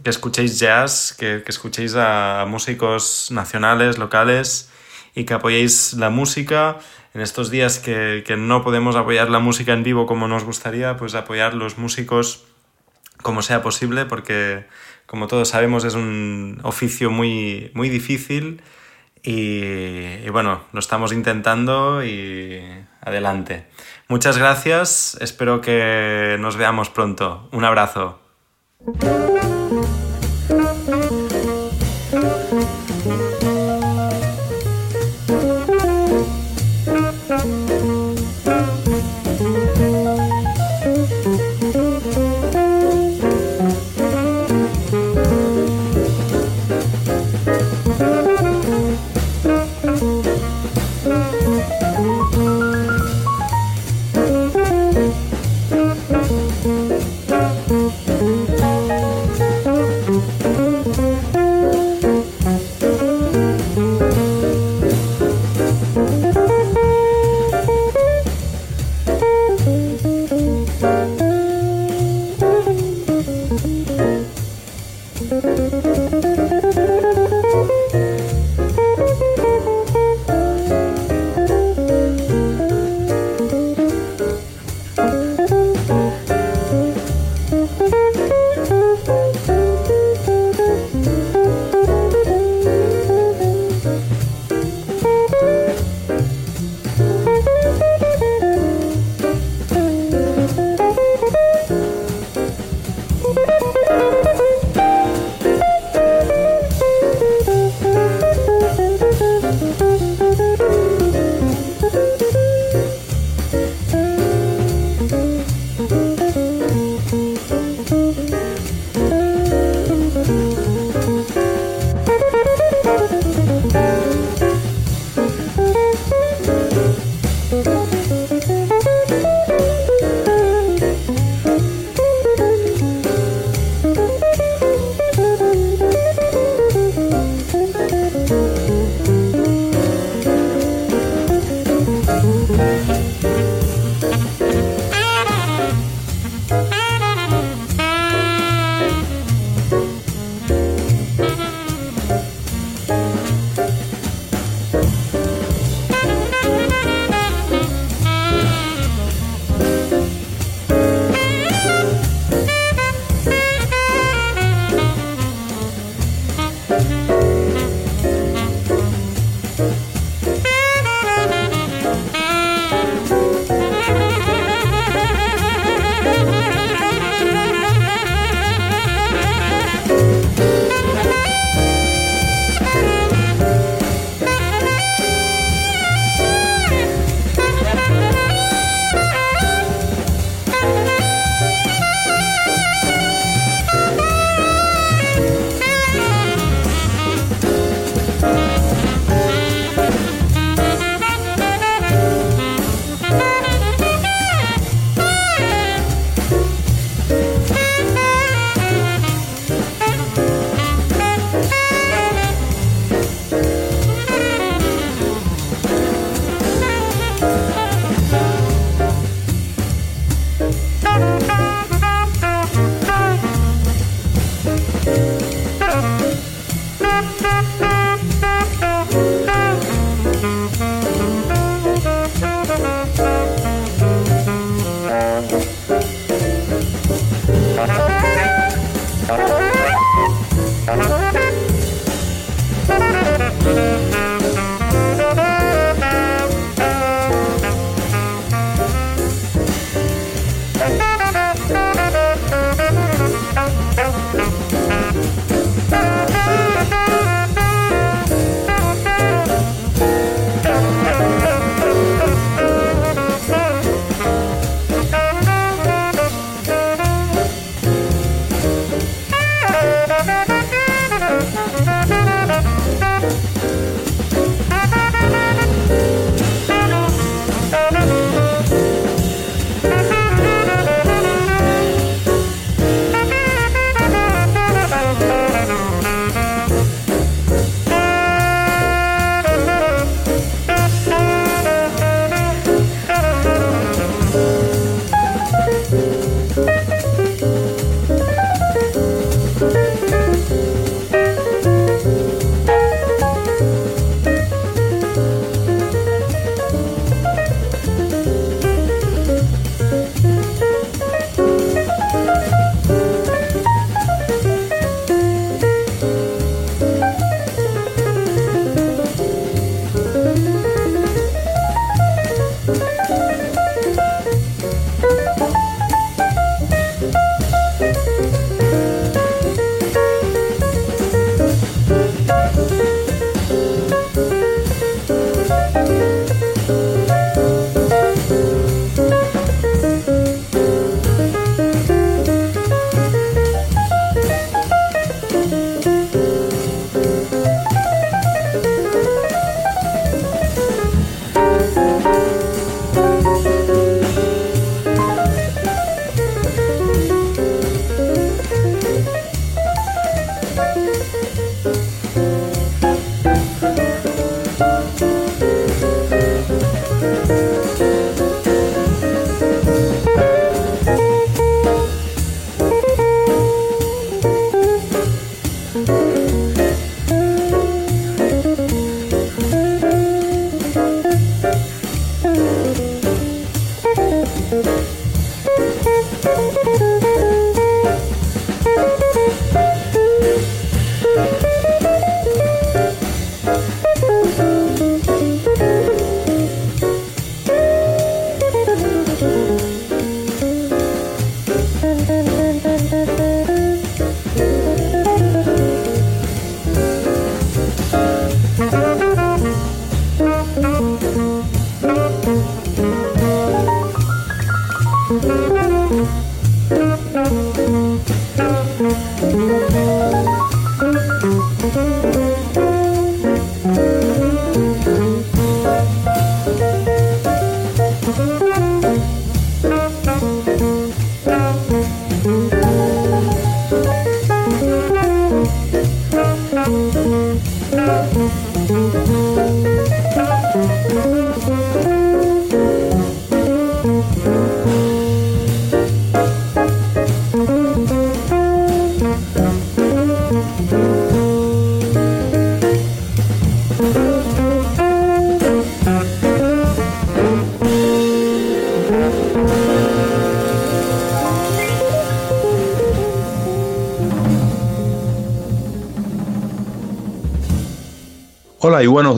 que 0.02 0.10
escuchéis 0.10 0.58
jazz, 0.58 1.14
que, 1.18 1.42
que 1.44 1.50
escuchéis 1.50 1.94
a 1.94 2.44
músicos 2.46 3.28
nacionales, 3.30 3.98
locales 3.98 4.70
y 5.14 5.24
que 5.24 5.34
apoyéis 5.34 5.94
la 5.94 6.10
música. 6.10 6.78
En 7.14 7.20
estos 7.20 7.50
días 7.50 7.78
que, 7.78 8.24
que, 8.26 8.36
no 8.36 8.64
podemos 8.64 8.96
apoyar 8.96 9.30
la 9.30 9.38
música 9.38 9.72
en 9.72 9.84
vivo 9.84 10.06
como 10.06 10.26
nos 10.26 10.42
gustaría, 10.42 10.96
pues 10.96 11.14
apoyar 11.14 11.54
los 11.54 11.78
músicos 11.78 12.44
como 13.22 13.40
sea 13.40 13.62
posible, 13.62 14.04
porque 14.04 14.66
como 15.06 15.28
todos 15.28 15.48
sabemos 15.48 15.84
es 15.84 15.94
un 15.94 16.58
oficio 16.64 17.12
muy, 17.12 17.70
muy 17.74 17.88
difícil 17.88 18.60
y, 19.22 20.24
y 20.24 20.28
bueno, 20.30 20.64
lo 20.72 20.80
estamos 20.80 21.12
intentando 21.12 22.04
y 22.04 22.60
adelante. 23.00 23.66
Muchas 24.14 24.38
gracias, 24.38 25.18
espero 25.20 25.60
que 25.60 26.36
nos 26.38 26.56
veamos 26.56 26.88
pronto. 26.88 27.48
Un 27.50 27.64
abrazo. 27.64 28.20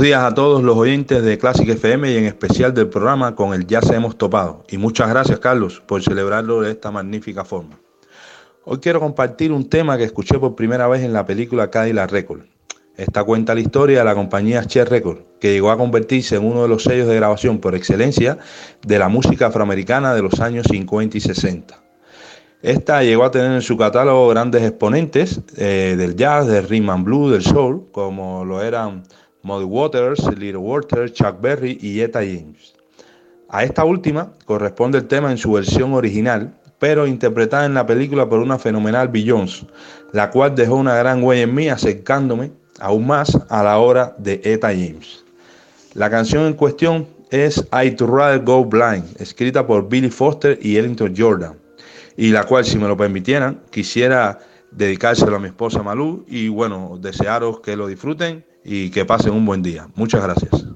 Días 0.06 0.22
a 0.22 0.32
todos 0.32 0.62
los 0.62 0.76
oyentes 0.76 1.20
de 1.24 1.36
Classic 1.36 1.68
FM 1.68 2.12
y 2.12 2.16
en 2.16 2.26
especial 2.26 2.72
del 2.72 2.88
programa 2.88 3.34
con 3.34 3.52
el 3.52 3.66
Ya 3.66 3.82
se 3.82 3.96
hemos 3.96 4.16
topado. 4.16 4.62
Y 4.70 4.78
muchas 4.78 5.08
gracias 5.08 5.40
Carlos 5.40 5.82
por 5.84 6.00
celebrarlo 6.00 6.60
de 6.60 6.70
esta 6.70 6.92
magnífica 6.92 7.44
forma. 7.44 7.80
Hoy 8.64 8.78
quiero 8.78 9.00
compartir 9.00 9.50
un 9.50 9.68
tema 9.68 9.98
que 9.98 10.04
escuché 10.04 10.38
por 10.38 10.54
primera 10.54 10.86
vez 10.86 11.02
en 11.02 11.12
la 11.12 11.26
película 11.26 11.72
Cadillac 11.72 12.12
Record. 12.12 12.42
Esta 12.96 13.24
cuenta 13.24 13.52
la 13.52 13.60
historia 13.62 13.98
de 13.98 14.04
la 14.04 14.14
compañía 14.14 14.64
Cher 14.64 14.88
Record, 14.88 15.22
que 15.40 15.52
llegó 15.52 15.72
a 15.72 15.76
convertirse 15.76 16.36
en 16.36 16.44
uno 16.44 16.62
de 16.62 16.68
los 16.68 16.84
sellos 16.84 17.08
de 17.08 17.16
grabación 17.16 17.58
por 17.58 17.74
excelencia 17.74 18.38
de 18.86 18.98
la 19.00 19.08
música 19.08 19.48
afroamericana 19.48 20.14
de 20.14 20.22
los 20.22 20.38
años 20.38 20.68
50 20.70 21.18
y 21.18 21.20
60. 21.20 21.82
Esta 22.62 23.02
llegó 23.02 23.24
a 23.24 23.32
tener 23.32 23.50
en 23.50 23.62
su 23.62 23.76
catálogo 23.76 24.28
grandes 24.28 24.62
exponentes 24.62 25.40
eh, 25.56 25.96
del 25.98 26.14
jazz, 26.14 26.46
del 26.46 26.68
rhythm 26.68 26.90
and 26.90 27.04
blues, 27.04 27.32
del 27.32 27.42
soul, 27.42 27.88
como 27.90 28.44
lo 28.44 28.62
eran 28.62 29.02
Muddy 29.46 29.64
Waters, 29.64 30.24
Little 30.36 30.56
Walter, 30.56 31.12
Chuck 31.12 31.40
Berry 31.40 31.78
y 31.80 32.00
Etta 32.00 32.18
James. 32.18 32.74
A 33.48 33.62
esta 33.62 33.84
última 33.84 34.32
corresponde 34.44 34.98
el 34.98 35.06
tema 35.06 35.30
en 35.30 35.38
su 35.38 35.52
versión 35.52 35.94
original, 35.94 36.52
pero 36.80 37.06
interpretada 37.06 37.64
en 37.64 37.74
la 37.74 37.86
película 37.86 38.28
por 38.28 38.40
una 38.40 38.58
fenomenal 38.58 39.06
Beyoncé, 39.06 39.68
la 40.12 40.30
cual 40.30 40.56
dejó 40.56 40.74
una 40.74 40.96
gran 40.96 41.22
huella 41.22 41.42
en 41.42 41.54
mí 41.54 41.68
acercándome 41.68 42.50
aún 42.80 43.06
más 43.06 43.38
a 43.48 43.62
la 43.62 43.78
obra 43.78 44.16
de 44.18 44.40
Etta 44.42 44.70
James. 44.70 45.24
La 45.94 46.10
canción 46.10 46.46
en 46.46 46.54
cuestión 46.54 47.06
es 47.30 47.64
I 47.72 47.92
To 47.92 48.08
Rather 48.08 48.42
Go 48.42 48.64
Blind, 48.64 49.04
escrita 49.20 49.64
por 49.64 49.88
Billy 49.88 50.10
Foster 50.10 50.58
y 50.60 50.76
Ellington 50.76 51.14
Jordan, 51.16 51.56
y 52.16 52.30
la 52.30 52.42
cual, 52.42 52.64
si 52.64 52.78
me 52.78 52.88
lo 52.88 52.96
permitieran, 52.96 53.60
quisiera 53.70 54.40
dedicárselo 54.72 55.36
a 55.36 55.38
mi 55.38 55.46
esposa 55.46 55.84
Malú 55.84 56.24
y 56.26 56.48
bueno, 56.48 56.98
desearos 57.00 57.60
que 57.60 57.76
lo 57.76 57.86
disfruten 57.86 58.44
y 58.66 58.90
que 58.90 59.04
pasen 59.04 59.32
un 59.32 59.46
buen 59.46 59.62
día. 59.62 59.86
Muchas 59.94 60.22
gracias. 60.22 60.66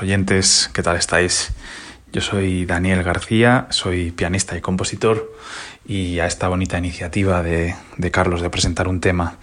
Oyentes, 0.00 0.70
¿qué 0.72 0.82
tal 0.82 0.96
estáis? 0.96 1.52
Yo 2.12 2.20
soy 2.20 2.66
Daniel 2.66 3.02
García, 3.02 3.66
soy 3.70 4.12
pianista 4.12 4.56
y 4.56 4.60
compositor 4.60 5.34
y 5.86 6.20
a 6.20 6.26
esta 6.26 6.48
bonita 6.48 6.78
iniciativa 6.78 7.42
de, 7.42 7.74
de 7.96 8.10
Carlos 8.10 8.40
de 8.40 8.50
presentar 8.50 8.86
un 8.86 9.00
tema 9.00 9.38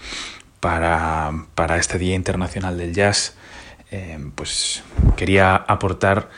para, 0.59 1.31
para, 1.55 1.77
este 1.77 1.97
Día 1.97 2.15
Internacional 2.15 2.77
del 2.77 2.93
Jazz, 2.93 3.35
eh, 3.91 4.17
pues 4.35 4.83
quería 5.17 5.55
aportar 5.55 6.29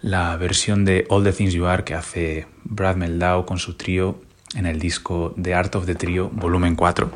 la 0.00 0.36
versión 0.36 0.84
de 0.84 1.04
All 1.08 1.24
the 1.24 1.32
Things 1.32 1.52
You 1.52 1.66
Are 1.66 1.84
que 1.84 1.94
hace 1.94 2.46
Brad 2.64 2.96
Meldau 2.96 3.44
con 3.44 3.58
su 3.58 3.74
trío 3.74 4.22
en 4.54 4.66
el 4.66 4.78
disco 4.78 5.34
The 5.40 5.54
Art 5.54 5.74
of 5.74 5.86
the 5.86 5.94
Trio, 5.94 6.30
volumen 6.32 6.76
4, 6.76 7.10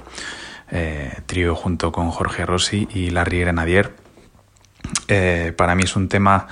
eh, 0.73 1.13
trío 1.27 1.55
junto 1.55 1.91
con 1.91 2.11
Jorge 2.11 2.45
Rossi 2.45 2.87
y 2.93 3.11
Larry 3.11 3.41
Grenadier. 3.41 4.00
Eh, 5.11 5.53
para 5.57 5.75
mí 5.75 5.83
es 5.83 5.97
un 5.97 6.09
tema 6.09 6.47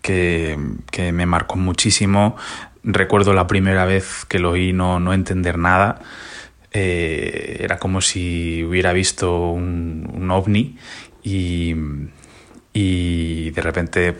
que, 0.00 0.56
que, 0.92 1.10
me 1.10 1.26
marcó 1.26 1.56
muchísimo. 1.56 2.36
Recuerdo 2.84 3.32
la 3.34 3.48
primera 3.48 3.84
vez 3.84 4.24
que 4.28 4.38
lo 4.38 4.52
oí 4.52 4.72
no, 4.72 5.00
no 5.00 5.12
entender 5.12 5.58
nada. 5.58 6.00
Eh, 6.70 7.58
era 7.60 7.78
como 7.78 8.00
si 8.00 8.62
hubiera 8.62 8.92
visto 8.92 9.50
un, 9.50 10.08
un 10.14 10.30
ovni 10.30 10.78
y, 11.24 11.74
y, 12.72 13.50
de 13.50 13.62
repente 13.62 14.14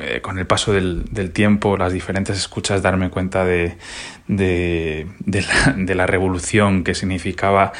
eh, 0.00 0.20
con 0.20 0.38
el 0.38 0.46
paso 0.46 0.72
del, 0.72 1.06
del, 1.10 1.32
tiempo, 1.32 1.76
las 1.76 1.92
diferentes 1.92 2.38
escuchas, 2.38 2.80
darme 2.80 3.10
cuenta 3.10 3.44
de, 3.44 3.76
de, 4.28 5.06
la, 5.94 6.06
revolución 6.06 6.84
que 6.84 6.94
significaba 6.94 7.72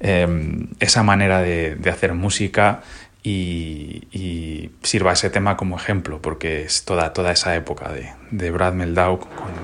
esa 0.00 1.02
manera 1.02 1.42
de 1.42 1.90
hacer 1.90 2.14
música 2.14 2.82
y, 3.30 4.70
sirva 4.82 5.12
ese 5.12 5.28
tema 5.28 5.56
como 5.56 5.76
ejemplo, 5.76 6.22
porque 6.22 6.62
es 6.62 6.84
toda, 6.84 7.12
toda 7.12 7.32
esa 7.32 7.54
época 7.54 7.92
de, 7.92 8.10
de 8.30 8.50
Brad 8.50 8.72
Meldau 8.72 9.20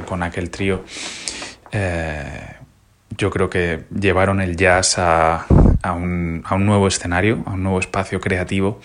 con, 0.07 0.23
aquel 0.23 0.51
trío. 0.51 0.85
Eh, 1.73 2.57
yo 3.17 3.31
creo 3.31 3.49
que 3.49 3.85
llevaron 3.95 4.41
el 4.41 4.57
jazz 4.57 4.99
a, 4.99 5.47
a, 5.83 5.93
un, 5.93 6.43
a, 6.45 6.55
un, 6.57 6.67
nuevo 6.67 6.89
escenario, 6.89 7.43
a 7.47 7.53
un 7.53 7.63
nuevo 7.63 7.79
espacio 7.79 8.21
creativo. 8.21 8.81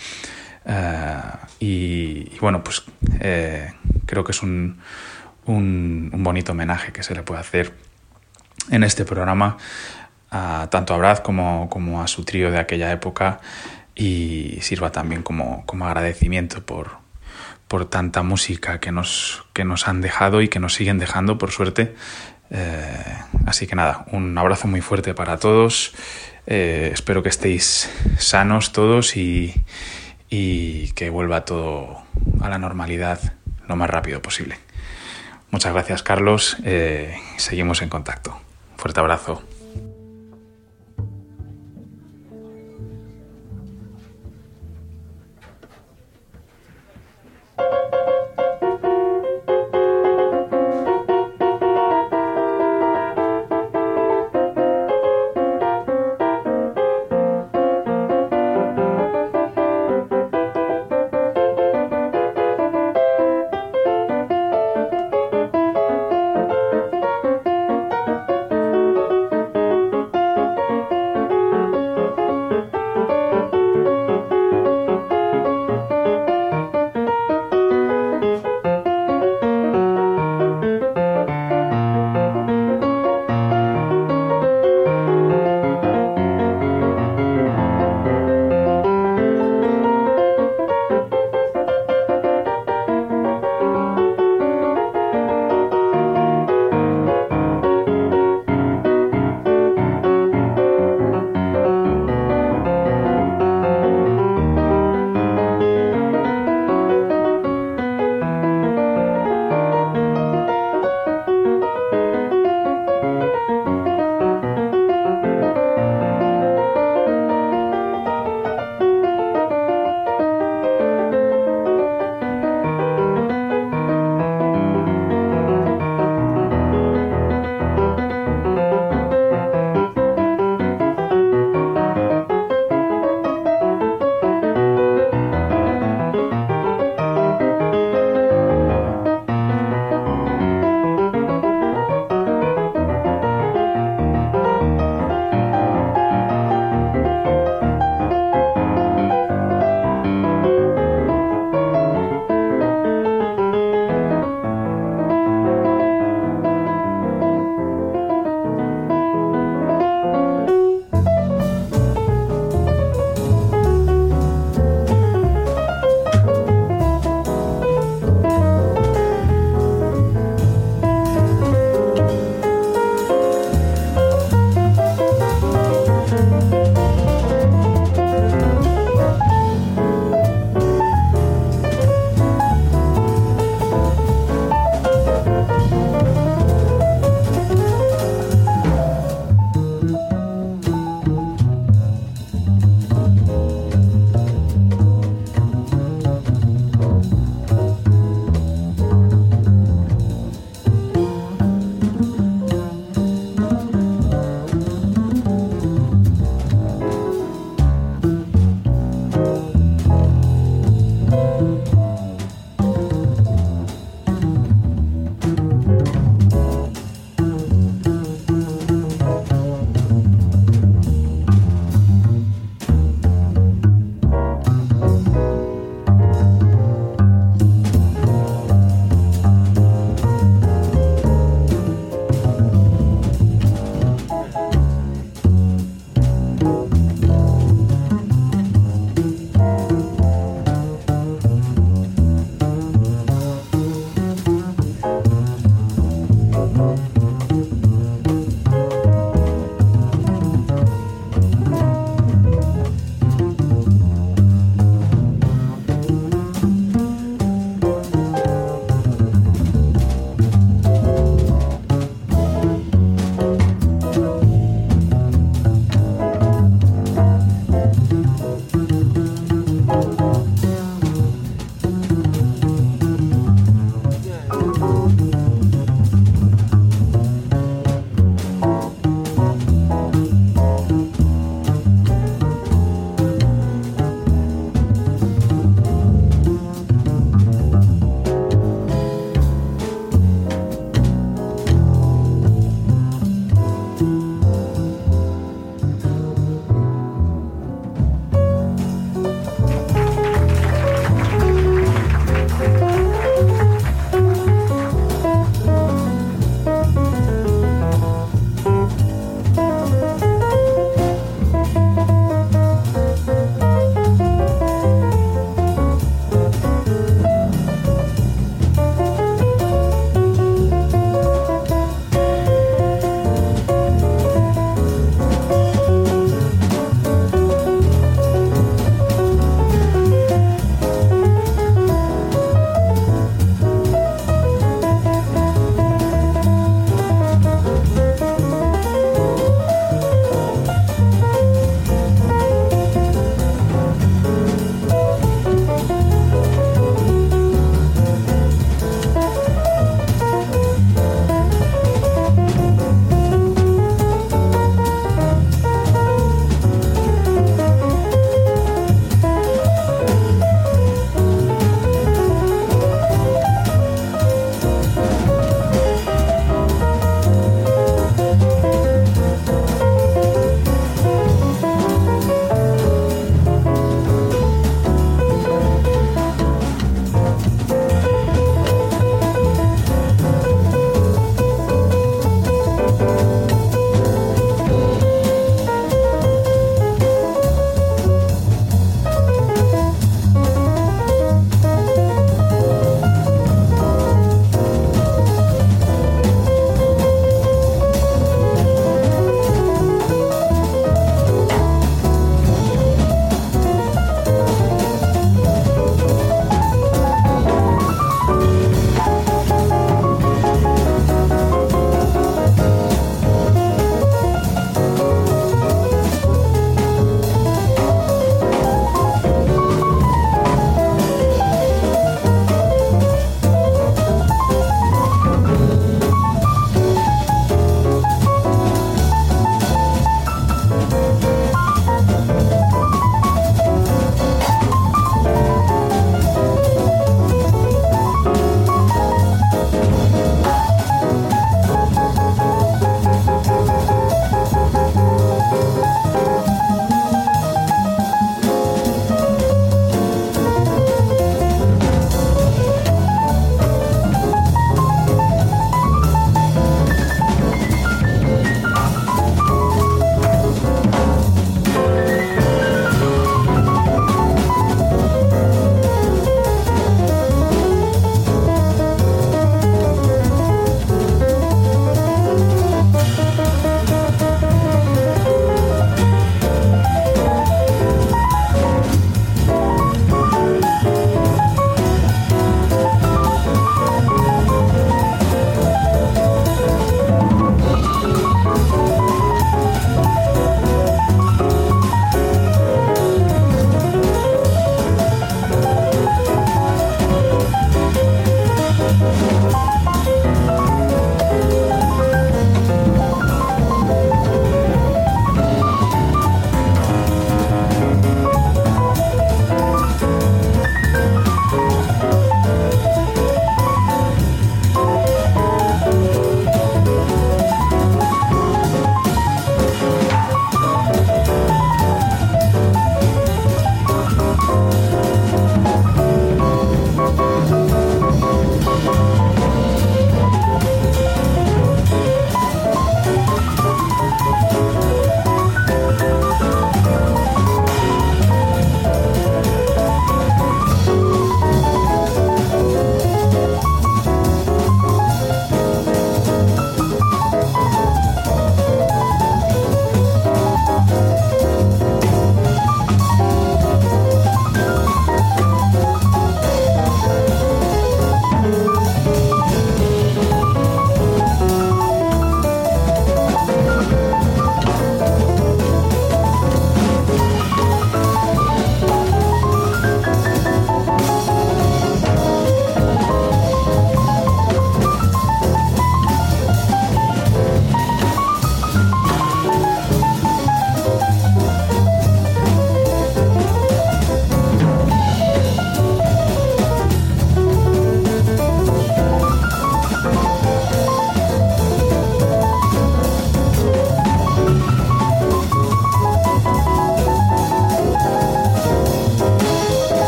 Y, 1.60 2.30
y, 2.32 2.38
bueno, 2.40 2.64
pues 2.64 2.84
eh, 3.20 3.74
creo 4.06 4.24
que 4.24 4.32
es 4.32 4.44
un, 4.44 4.80
un, 5.46 6.10
un, 6.14 6.24
bonito 6.24 6.52
homenaje 6.52 6.92
que 6.94 7.04
se 7.04 7.16
le 7.16 7.24
puede 7.24 7.42
hacer 7.42 7.74
en 8.70 8.84
este 8.84 9.04
programa, 9.04 9.58
a, 10.32 10.68
tanto 10.70 10.94
a 10.94 10.98
Brad 10.98 11.18
como, 11.20 11.70
como 11.70 12.02
a 12.02 12.08
su 12.08 12.24
trío 12.24 12.52
de 12.52 12.60
aquella 12.60 12.92
época 12.92 13.40
y 14.00 14.60
sirva 14.62 14.92
también 14.92 15.22
como, 15.24 15.66
como 15.66 15.86
agradecimiento 15.86 16.66
por, 16.66 16.92
por 17.68 17.86
tanta 17.86 18.24
música 18.24 18.80
que 18.80 18.94
nos, 18.94 19.44
que 19.52 19.66
nos 19.66 19.90
han 19.90 20.00
dejado 20.00 20.42
y 20.42 20.48
que 20.48 20.60
nos 20.60 20.74
siguen 20.74 21.00
dejando, 21.00 21.38
por 21.38 21.52
suerte. 21.52 21.94
Eh, 22.50 23.18
así 23.46 23.68
que 23.68 23.76
nada, 23.76 24.06
un 24.12 24.38
abrazo 24.38 24.70
muy 24.70 24.80
fuerte 24.80 25.14
para 25.14 25.38
todos. 25.38 25.94
Eh, 26.48 26.92
espero 26.94 27.22
que 27.22 27.30
estéis 27.30 27.92
sanos 28.18 28.72
todos 28.72 29.18
y, 29.18 29.54
y, 30.30 30.94
que 30.94 31.10
vuelva 31.10 31.44
todo 31.44 32.02
a 32.42 32.50
la 32.50 32.58
normalidad 32.58 33.20
lo 33.68 33.76
más 33.76 33.90
rápido 33.90 34.22
posible. 34.22 34.58
Muchas 35.52 35.74
gracias 35.74 36.04
Carlos, 36.04 36.58
eh, 36.64 37.18
seguimos 37.38 37.82
en 37.82 37.90
contacto. 37.90 38.40
Fuerte 38.78 39.02
abrazo. 39.02 39.44